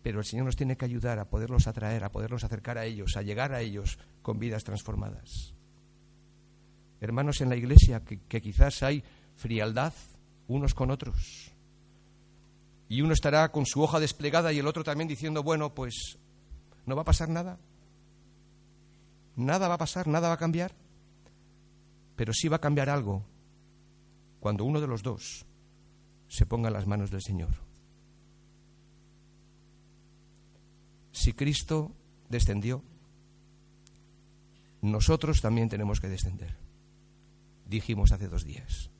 [0.05, 3.17] Pero el Señor nos tiene que ayudar a poderlos atraer, a poderlos acercar a ellos,
[3.17, 5.55] a llegar a ellos con vidas transformadas.
[7.01, 9.03] Hermanos en la iglesia, que, quizás hay
[9.35, 9.95] frialdad
[10.47, 11.51] unos con otros.
[12.87, 16.19] Y uno estará con su hoja desplegada y el otro también diciendo, bueno, pues
[16.85, 17.57] no va a pasar nada.
[19.35, 20.71] Nada va a pasar, nada va a cambiar.
[22.15, 23.25] Pero sí va a cambiar algo
[24.39, 25.47] cuando uno de los dos
[26.27, 27.64] se ponga en las manos del Señor.
[31.15, 31.93] Si Cristo
[32.27, 32.83] descendió,
[34.81, 36.57] nosotros también tenemos que descender.
[37.65, 38.91] Dijimos hace dos días,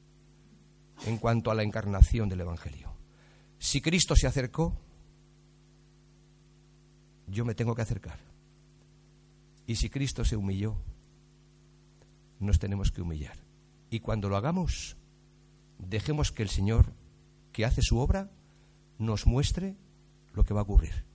[1.05, 2.95] en cuanto a la encarnación del Evangelio.
[3.59, 4.79] Si Cristo se acercó,
[7.27, 8.17] yo me tengo que acercar.
[9.67, 10.77] Y si Cristo se humilló,
[12.39, 13.37] nos tenemos que humillar.
[13.89, 14.95] Y cuando lo hagamos,
[15.79, 16.93] dejemos que el Señor,
[17.51, 18.31] que hace su obra,
[18.99, 19.75] nos muestre
[20.33, 21.14] lo que va a ocurrir.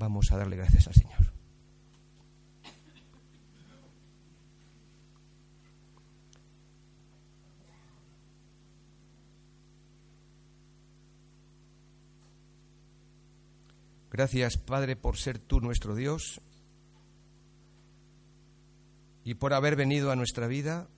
[0.00, 1.30] Vamos a darle gracias al Señor.
[14.10, 16.40] Gracias, Padre, por ser tú nuestro Dios
[19.22, 20.88] y por haber venido a nuestra vida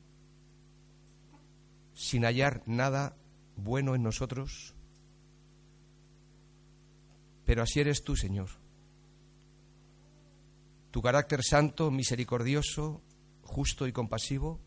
[1.92, 3.16] sin hallar nada
[3.56, 4.76] bueno en nosotros.
[7.44, 8.62] Pero así eres tú, Señor.
[10.92, 13.02] Tu carácter santo, misericordioso,
[13.42, 14.60] justo y compasivo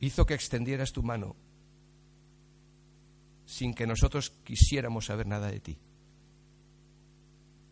[0.00, 1.36] hizo que extendieras tu mano
[3.44, 5.78] sin que nosotros quisiéramos saber nada de ti.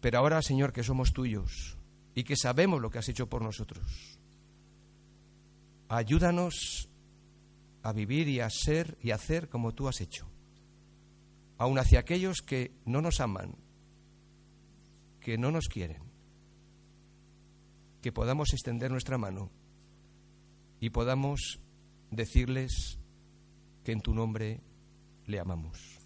[0.00, 1.78] Pero ahora, Señor, que somos tuyos
[2.14, 4.18] y que sabemos lo que has hecho por nosotros,
[5.88, 6.88] ayúdanos
[7.82, 10.26] a vivir y a ser y a hacer como tú has hecho,
[11.58, 13.56] aun hacia aquellos que no nos aman,
[15.20, 16.02] que no nos quieren,
[18.06, 19.50] que podamos extender nuestra mano
[20.78, 21.58] y podamos
[22.12, 23.00] decirles
[23.82, 24.60] que en tu nombre
[25.24, 25.98] le amamos.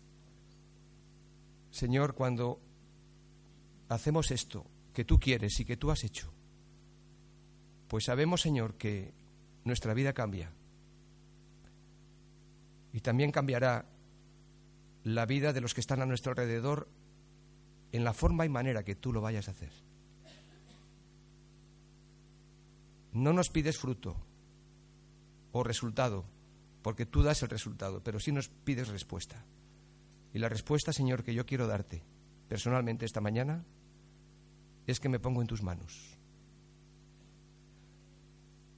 [1.71, 2.59] Señor, cuando
[3.91, 6.33] hacemos esto que tú quieres y que tú has hecho,
[7.87, 9.13] pues sabemos, Señor, que
[9.65, 10.51] nuestra vida cambia.
[12.95, 13.85] Y también cambiará
[15.05, 16.89] la vida de los que están a nuestro alrededor
[17.93, 19.90] en la forma y manera que tú lo vayas a hacer.
[23.13, 24.17] No nos pides fruto
[25.53, 26.25] o resultado,
[26.83, 29.45] porque tú das el resultado, pero sí nos pides respuesta.
[30.33, 32.03] Y la respuesta, Señor, que yo quiero darte
[32.49, 33.65] personalmente esta mañana
[34.87, 36.17] es que me pongo en tus manos.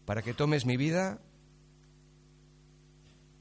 [0.05, 1.21] Para que tomes mi vida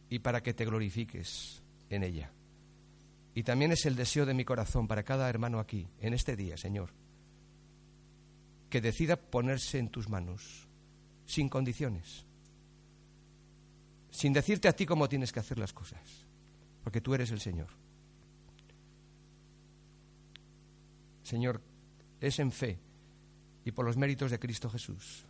[0.09, 2.31] y para que te glorifiques en ella.
[3.33, 6.57] Y también es el deseo de mi corazón para cada hermano aquí, en este día,
[6.57, 6.91] Señor,
[8.69, 10.67] que decida ponerse en tus manos,
[11.25, 12.25] sin condiciones,
[14.09, 16.01] sin decirte a ti cómo tienes que hacer las cosas,
[16.83, 17.69] porque tú eres el Señor.
[21.23, 21.61] Señor,
[22.19, 22.77] es en fe
[23.63, 25.25] y por los méritos de Cristo Jesús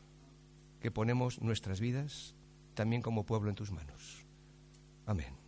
[0.81, 2.33] que ponemos nuestras vidas
[2.73, 4.25] también como pueblo en tus manos.
[5.05, 5.40] Amén.